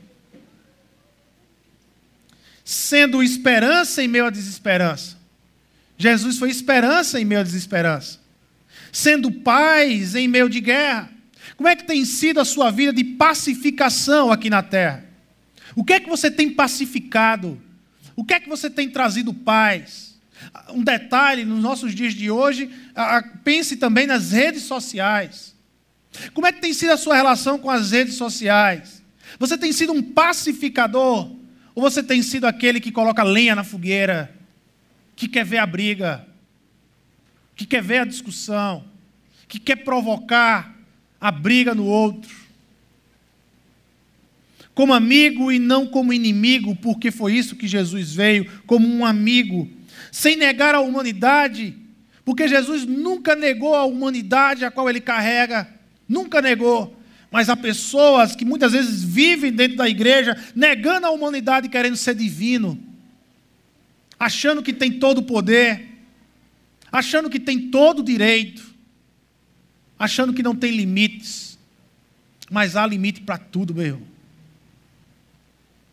[2.65, 5.17] Sendo esperança em meio à desesperança.
[5.99, 8.19] Jesus foi esperança em meio à desesperança.
[8.93, 11.11] Sendo paz em meio de guerra.
[11.57, 15.05] Como é que tem sido a sua vida de pacificação aqui na terra?
[15.77, 17.61] O que é que você tem pacificado?
[18.17, 20.19] O que é que você tem trazido paz?
[20.71, 22.71] Um detalhe nos nossos dias de hoje,
[23.45, 25.55] pense também nas redes sociais.
[26.33, 29.03] Como é que tem sido a sua relação com as redes sociais?
[29.39, 31.31] Você tem sido um pacificador?
[31.75, 34.35] Ou você tem sido aquele que coloca lenha na fogueira,
[35.15, 36.27] que quer ver a briga,
[37.55, 38.85] que quer ver a discussão,
[39.47, 40.77] que quer provocar
[41.21, 42.41] a briga no outro?
[44.81, 49.69] como amigo e não como inimigo, porque foi isso que Jesus veio, como um amigo,
[50.11, 51.77] sem negar a humanidade,
[52.25, 55.69] porque Jesus nunca negou a humanidade a qual ele carrega,
[56.09, 56.99] nunca negou.
[57.31, 62.15] Mas há pessoas que muitas vezes vivem dentro da igreja negando a humanidade querendo ser
[62.15, 62.79] divino,
[64.19, 65.89] achando que tem todo o poder,
[66.91, 68.75] achando que tem todo o direito,
[69.99, 71.59] achando que não tem limites.
[72.51, 74.11] Mas há limite para tudo, meu irmão.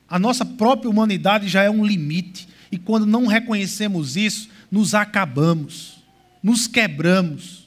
[0.09, 2.47] A nossa própria humanidade já é um limite.
[2.71, 6.03] E quando não reconhecemos isso, nos acabamos,
[6.41, 7.66] nos quebramos.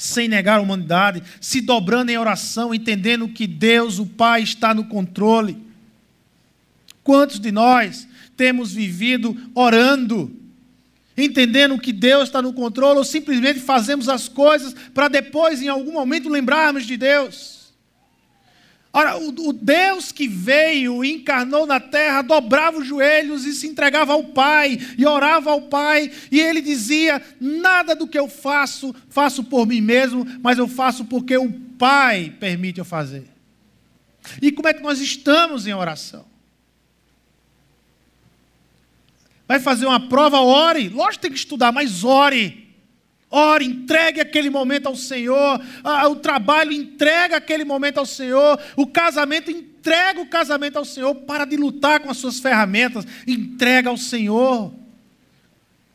[0.00, 4.84] Sem negar a humanidade, se dobrando em oração, entendendo que Deus, o Pai, está no
[4.84, 5.58] controle.
[7.04, 10.34] Quantos de nós temos vivido orando,
[11.14, 15.92] entendendo que Deus está no controle, ou simplesmente fazemos as coisas para depois, em algum
[15.92, 17.59] momento, lembrarmos de Deus?
[18.92, 24.12] Ora, o, Deus que veio e encarnou na terra dobrava os joelhos e se entregava
[24.12, 29.44] ao Pai, e orava ao Pai, e ele dizia: Nada do que eu faço, faço
[29.44, 33.28] por mim mesmo, mas eu faço porque o Pai permite eu fazer.
[34.42, 36.24] E como é que nós estamos em oração?
[39.46, 40.88] Vai fazer uma prova, ore.
[40.88, 42.69] Lógico que tem que estudar, mas ore.
[43.30, 45.60] Ore, entregue aquele momento ao Senhor.
[45.84, 48.60] Ah, o trabalho, entrega aquele momento ao Senhor.
[48.76, 51.14] O casamento, entrega o casamento ao Senhor.
[51.14, 53.06] Para de lutar com as suas ferramentas.
[53.24, 54.74] Entrega ao Senhor.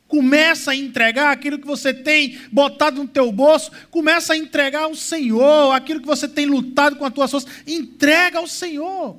[0.08, 3.70] Começa a entregar aquilo que você tem botado no teu bolso.
[3.92, 5.74] Começa a entregar ao Senhor.
[5.74, 7.52] Aquilo que você tem lutado com as tuas forças.
[7.68, 9.18] Entrega ao Senhor.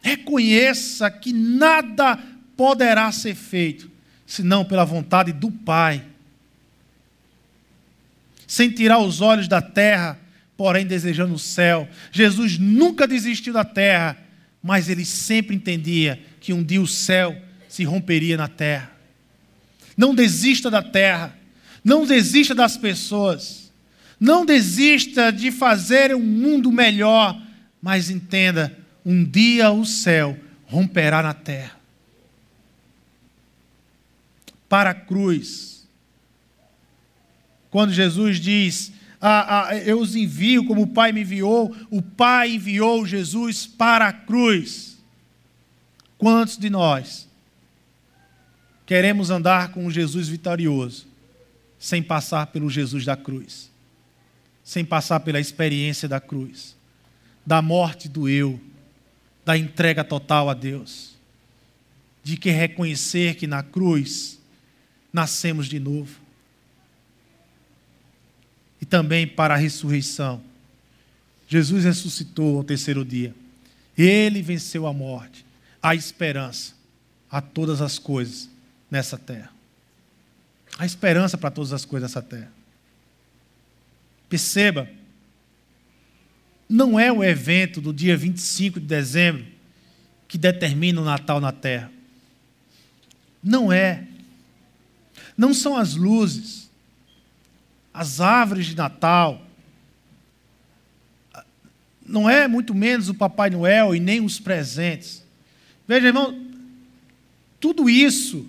[0.00, 2.16] Reconheça que nada
[2.56, 3.89] poderá ser feito
[4.30, 6.04] senão pela vontade do Pai.
[8.46, 10.20] Sem tirar os olhos da terra,
[10.56, 11.88] porém desejando o céu.
[12.12, 14.16] Jesus nunca desistiu da terra,
[14.62, 17.36] mas ele sempre entendia que um dia o céu
[17.68, 18.92] se romperia na terra.
[19.96, 21.36] Não desista da terra,
[21.82, 23.72] não desista das pessoas,
[24.18, 27.36] não desista de fazer um mundo melhor,
[27.82, 31.79] mas entenda: um dia o céu romperá na terra
[34.70, 35.86] para a cruz.
[37.70, 42.54] Quando Jesus diz: a, a, eu os envio como o Pai me enviou, o Pai
[42.54, 44.98] enviou Jesus para a cruz.
[46.16, 47.28] Quantos de nós
[48.86, 51.06] queremos andar com um Jesus vitorioso,
[51.78, 53.70] sem passar pelo Jesus da cruz,
[54.62, 56.76] sem passar pela experiência da cruz,
[57.44, 58.60] da morte do eu,
[59.44, 61.16] da entrega total a Deus,
[62.22, 64.39] de que reconhecer que na cruz
[65.12, 66.20] nascemos de novo.
[68.80, 70.42] E também para a ressurreição.
[71.48, 73.34] Jesus ressuscitou ao terceiro dia.
[73.96, 75.44] Ele venceu a morte
[75.82, 76.74] há esperança
[77.30, 78.50] a todas as coisas
[78.90, 79.50] nessa terra.
[80.78, 82.50] Há esperança para todas as coisas nessa terra.
[84.28, 84.88] Perceba,
[86.68, 89.44] não é o evento do dia 25 de dezembro
[90.28, 91.90] que determina o Natal na terra.
[93.42, 94.06] Não é.
[95.40, 96.70] Não são as luzes,
[97.94, 99.40] as árvores de Natal.
[102.04, 105.24] Não é muito menos o Papai Noel e nem os presentes.
[105.88, 106.38] Veja, irmão,
[107.58, 108.46] tudo isso,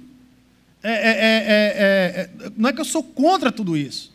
[0.84, 4.12] é, é, é, não é que eu sou contra tudo isso,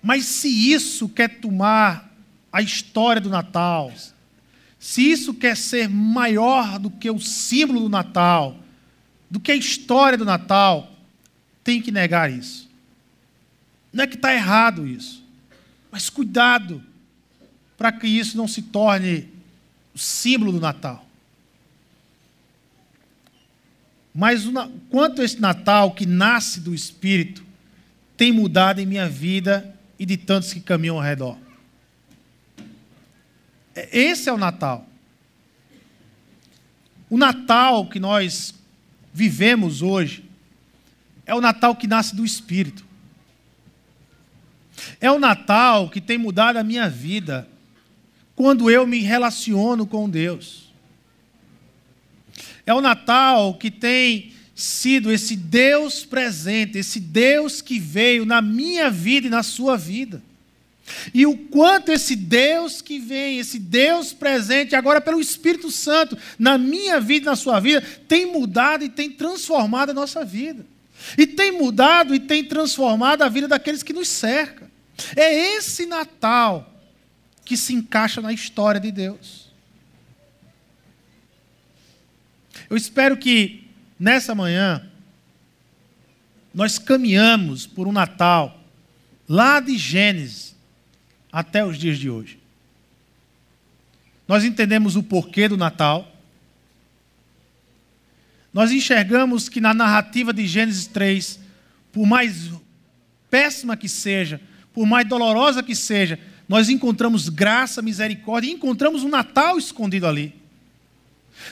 [0.00, 2.08] mas se isso quer tomar
[2.52, 3.92] a história do Natal,
[4.78, 8.60] se isso quer ser maior do que o símbolo do Natal,
[9.34, 10.88] do que a história do Natal,
[11.64, 12.70] tem que negar isso.
[13.92, 15.24] Não é que está errado isso,
[15.90, 16.80] mas cuidado
[17.76, 19.28] para que isso não se torne
[19.92, 21.04] o símbolo do Natal.
[24.14, 24.52] Mas o
[24.88, 27.44] quanto esse Natal que nasce do Espírito
[28.16, 31.36] tem mudado em minha vida e de tantos que caminham ao redor.
[33.74, 34.86] É, esse é o Natal.
[37.10, 38.54] O Natal que nós
[39.14, 40.24] vivemos hoje
[41.24, 42.84] é o Natal que nasce do Espírito.
[45.00, 47.48] É o Natal que tem mudado a minha vida
[48.34, 50.72] quando eu me relaciono com Deus.
[52.66, 58.90] É o Natal que tem sido esse Deus presente, esse Deus que veio na minha
[58.90, 60.20] vida e na sua vida.
[61.12, 66.58] E o quanto esse Deus que vem, esse Deus presente, agora pelo Espírito Santo, na
[66.58, 70.66] minha vida e na sua vida, tem mudado e tem transformado a nossa vida.
[71.16, 74.68] E tem mudado e tem transformado a vida daqueles que nos cercam.
[75.16, 76.70] É esse Natal
[77.44, 79.50] que se encaixa na história de Deus.
[82.70, 83.68] Eu espero que
[83.98, 84.88] nessa manhã
[86.54, 88.60] nós caminhamos por um Natal
[89.28, 90.53] lá de Gênesis
[91.34, 92.38] até os dias de hoje.
[94.28, 96.08] Nós entendemos o porquê do Natal.
[98.52, 101.40] Nós enxergamos que na narrativa de Gênesis 3,
[101.92, 102.52] por mais
[103.28, 104.40] péssima que seja,
[104.72, 110.32] por mais dolorosa que seja, nós encontramos graça, misericórdia e encontramos um Natal escondido ali.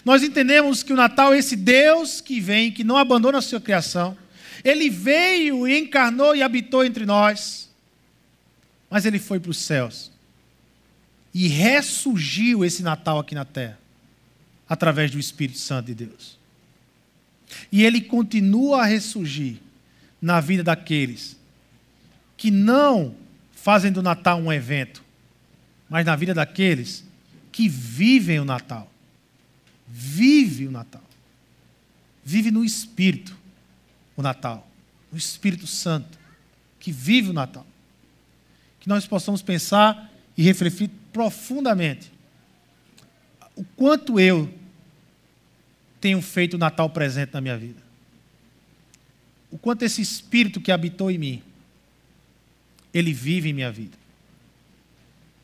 [0.04, 3.60] Nós entendemos que o Natal é esse Deus que vem, que não abandona a sua
[3.60, 4.16] criação.
[4.62, 7.71] Ele veio e encarnou e habitou entre nós.
[8.92, 10.12] Mas ele foi para os céus.
[11.32, 13.78] E ressurgiu esse Natal aqui na terra,
[14.68, 16.38] através do Espírito Santo de Deus.
[17.72, 19.56] E ele continua a ressurgir
[20.20, 21.38] na vida daqueles
[22.36, 23.14] que não
[23.50, 25.02] fazem do Natal um evento,
[25.88, 27.02] mas na vida daqueles
[27.50, 28.92] que vivem o Natal
[29.88, 31.04] vive o Natal.
[32.22, 33.34] Vive no Espírito
[34.14, 34.70] o Natal.
[35.10, 36.18] O Espírito Santo,
[36.78, 37.66] que vive o Natal.
[38.82, 42.12] Que nós possamos pensar e refletir profundamente
[43.54, 44.52] o quanto eu
[46.00, 47.80] tenho feito o Natal presente na minha vida.
[49.50, 51.42] O quanto esse Espírito que habitou em mim,
[52.92, 53.96] ele vive em minha vida.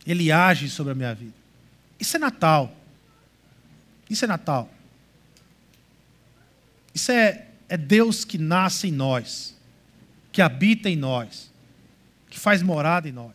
[0.05, 1.34] Ele age sobre a minha vida.
[2.01, 2.74] Isso é Natal.
[4.11, 4.68] Isso é Natal.
[6.95, 9.55] Isso é, é Deus que nasce em nós,
[10.32, 11.47] que habita em nós,
[12.39, 13.34] que faz morada em nós.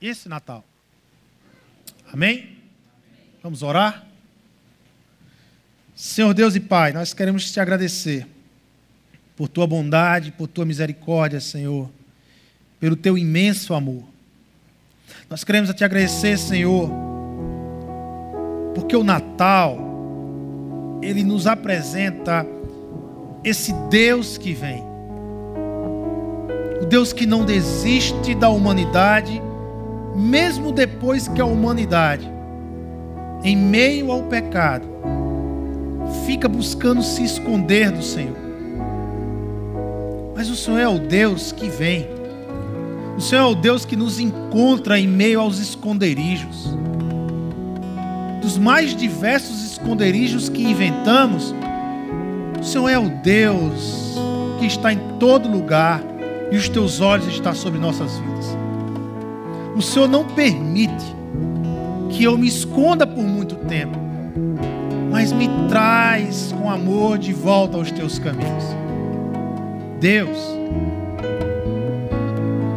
[0.00, 0.64] Esse Natal.
[2.10, 2.56] Amém?
[3.42, 4.06] Vamos orar?
[5.94, 8.26] Senhor Deus e Pai, nós queremos te agradecer
[9.36, 11.90] por tua bondade, por tua misericórdia, Senhor,
[12.80, 14.04] pelo teu imenso amor.
[15.28, 16.90] Nós queremos te agradecer, Senhor
[18.74, 19.78] porque o Natal,
[21.02, 22.46] ele nos apresenta
[23.44, 24.91] esse Deus que vem.
[26.82, 29.40] O Deus que não desiste da humanidade,
[30.16, 32.28] mesmo depois que a humanidade,
[33.44, 34.84] em meio ao pecado,
[36.26, 38.36] fica buscando se esconder do Senhor.
[40.34, 42.08] Mas o Senhor é o Deus que vem.
[43.16, 46.76] O Senhor é o Deus que nos encontra em meio aos esconderijos.
[48.40, 51.54] Dos mais diversos esconderijos que inventamos,
[52.60, 54.16] o Senhor é o Deus
[54.58, 56.11] que está em todo lugar
[56.52, 58.56] e os teus olhos estão sobre nossas vidas.
[59.74, 61.16] O Senhor não permite
[62.10, 63.98] que eu me esconda por muito tempo,
[65.10, 68.64] mas me traz com amor de volta aos teus caminhos.
[69.98, 70.36] Deus,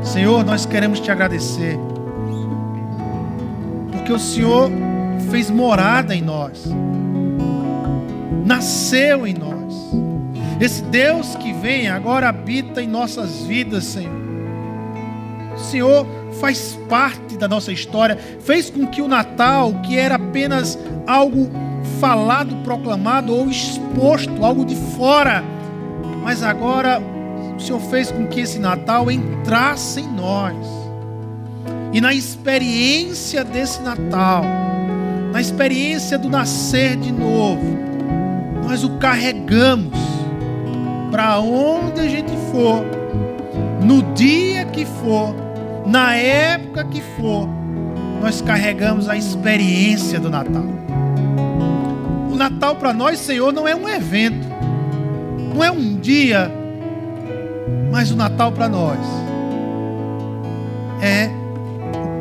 [0.01, 1.78] Senhor, nós queremos te agradecer,
[3.91, 4.71] porque o Senhor
[5.30, 6.65] fez morada em nós,
[8.45, 9.44] nasceu em nós.
[10.59, 14.25] Esse Deus que vem agora habita em nossas vidas, Senhor.
[15.53, 16.07] O Senhor
[16.39, 21.49] faz parte da nossa história, fez com que o Natal, que era apenas algo
[21.99, 25.43] falado, proclamado ou exposto, algo de fora,
[26.23, 27.01] mas agora
[27.55, 30.55] o Senhor fez com que esse Natal entrasse em nós.
[31.93, 34.43] E na experiência desse Natal,
[35.31, 37.77] na experiência do nascer de novo,
[38.63, 40.14] nós o carregamos
[41.16, 42.84] para onde a gente for,
[43.82, 45.34] no dia que for,
[45.86, 47.47] na época que for,
[48.22, 50.66] nós carregamos a experiência do Natal.
[52.30, 54.45] O Natal para nós, Senhor, não é um evento,
[55.53, 56.51] não é um dia,
[57.89, 58.99] mas o Natal para nós
[61.01, 61.30] é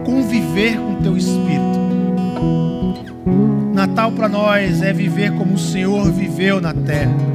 [0.07, 1.81] conviver com o Teu Espírito.
[3.75, 7.35] Natal para nós é viver como o Senhor viveu na terra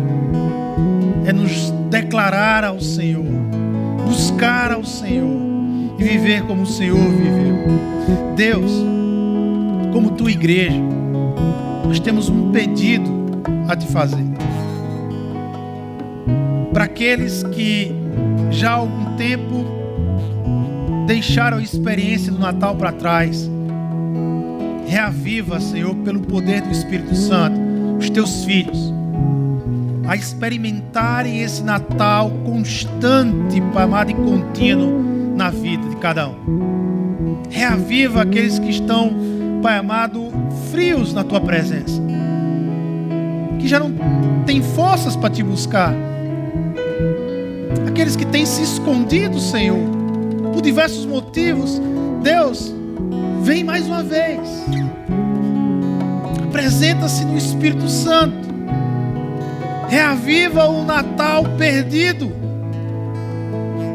[2.09, 3.23] declarar ao Senhor,
[4.03, 5.39] buscar ao Senhor
[5.99, 8.35] e viver como o Senhor viveu.
[8.35, 8.71] Deus,
[9.93, 10.81] como tua igreja,
[11.85, 14.25] nós temos um pedido a te fazer.
[16.73, 17.91] Para aqueles que
[18.49, 19.63] já há algum tempo
[21.05, 23.47] deixaram a experiência do Natal para trás,
[24.87, 27.59] reaviva, Senhor, pelo poder do Espírito Santo,
[27.99, 28.98] os teus filhos
[30.09, 35.03] a experimentarem esse Natal constante, amado e contínuo
[35.37, 37.43] na vida de cada um.
[37.47, 39.11] Reaviva aqueles que estão,
[39.61, 40.31] Pai amado,
[40.71, 42.01] frios na tua presença,
[43.59, 43.93] que já não
[44.47, 45.93] têm forças para te buscar,
[47.87, 49.77] aqueles que têm se escondido, Senhor,
[50.51, 51.79] por diversos motivos.
[52.23, 52.73] Deus,
[53.43, 54.39] vem mais uma vez,
[56.47, 58.48] apresenta-se no Espírito Santo
[59.89, 62.31] Reaviva o Natal perdido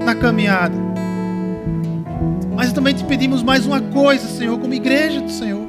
[0.05, 0.75] na caminhada.
[2.57, 5.65] Mas também te pedimos mais uma coisa, Senhor, como igreja do Senhor.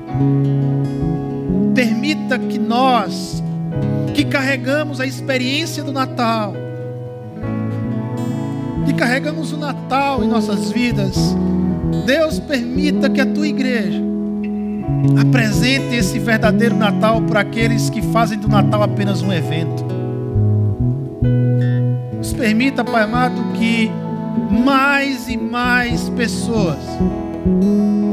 [1.75, 3.43] Permita que nós,
[4.15, 6.55] que carregamos a experiência do Natal,
[8.87, 11.35] que carregamos o Natal em nossas vidas,
[12.07, 14.01] Deus permita que a tua igreja
[15.21, 19.94] apresente esse verdadeiro Natal para aqueles que fazem do Natal apenas um evento
[22.35, 23.89] permita, Pai amado, que
[24.63, 26.77] mais e mais pessoas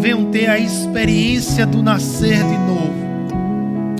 [0.00, 2.92] venham ter a experiência do nascer de novo,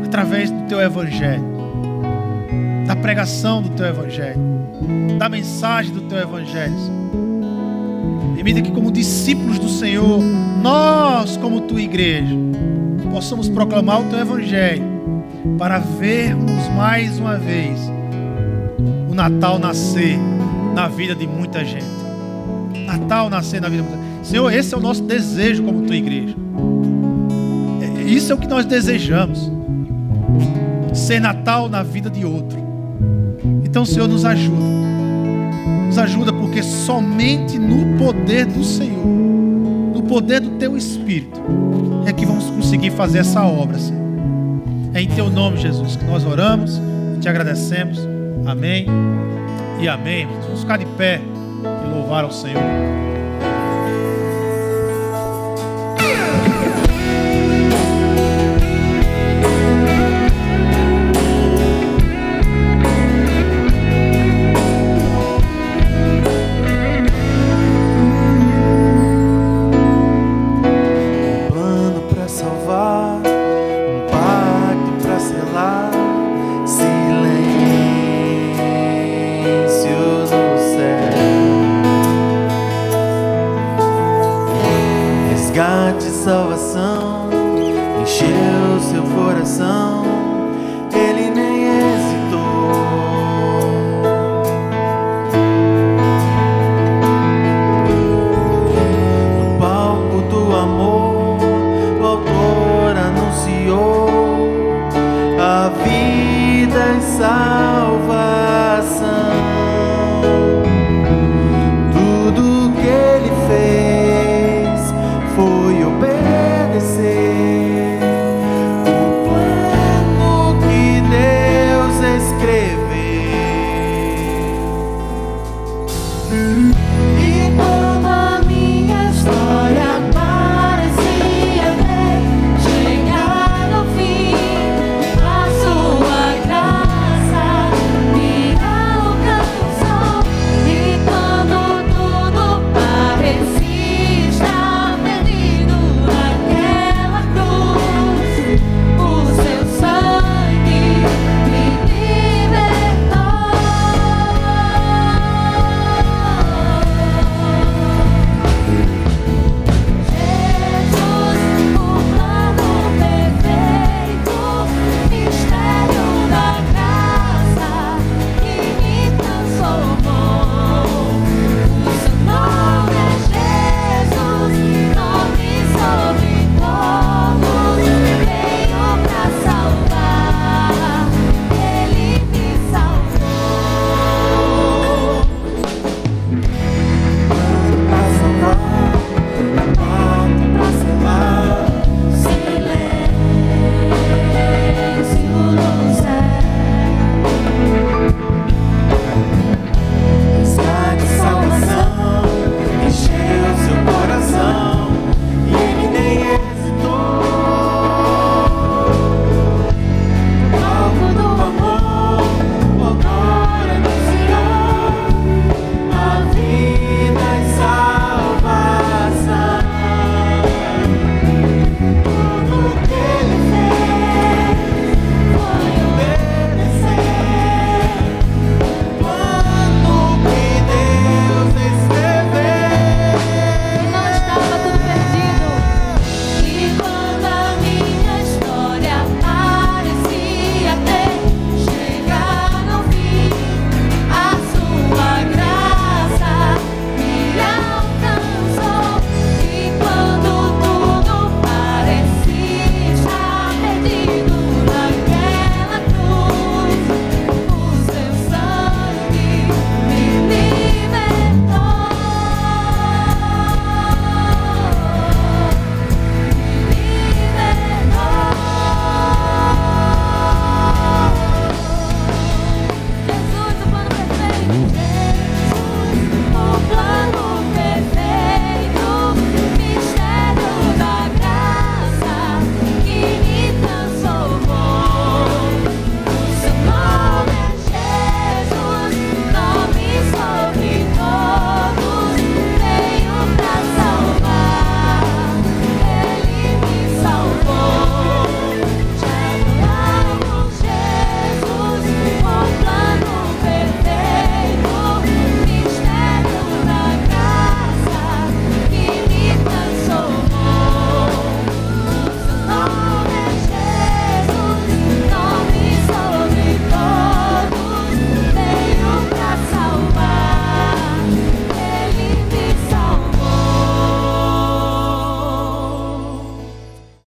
[0.05, 1.45] através do Teu Evangelho,
[2.87, 4.41] da pregação do Teu Evangelho,
[5.19, 6.75] da mensagem do Teu Evangelho.
[8.35, 10.21] Permita que, como discípulos do Senhor,
[10.63, 12.35] nós, como Tua igreja,
[13.11, 14.91] possamos proclamar o Teu Evangelho,
[15.59, 17.92] para vermos mais uma vez
[19.13, 20.19] o Natal nascer
[20.75, 21.85] na vida de muita gente.
[22.87, 24.27] Natal nascer na vida de muita gente.
[24.27, 26.35] Senhor, esse é o nosso desejo como tua igreja.
[27.83, 29.53] É, isso é o que nós desejamos.
[30.95, 32.59] Ser Natal na vida de outro.
[33.63, 34.65] Então, Senhor, nos ajuda.
[35.87, 41.39] Nos ajuda porque somente no poder do Senhor, no poder do teu Espírito,
[42.07, 44.01] é que vamos conseguir fazer essa obra, Senhor.
[44.95, 46.81] É em teu nome, Jesus, que nós oramos
[47.15, 48.12] e te agradecemos.
[48.47, 48.87] Amém
[49.81, 50.27] e amém.
[50.45, 53.02] Vamos ficar de pé e louvar ao Senhor.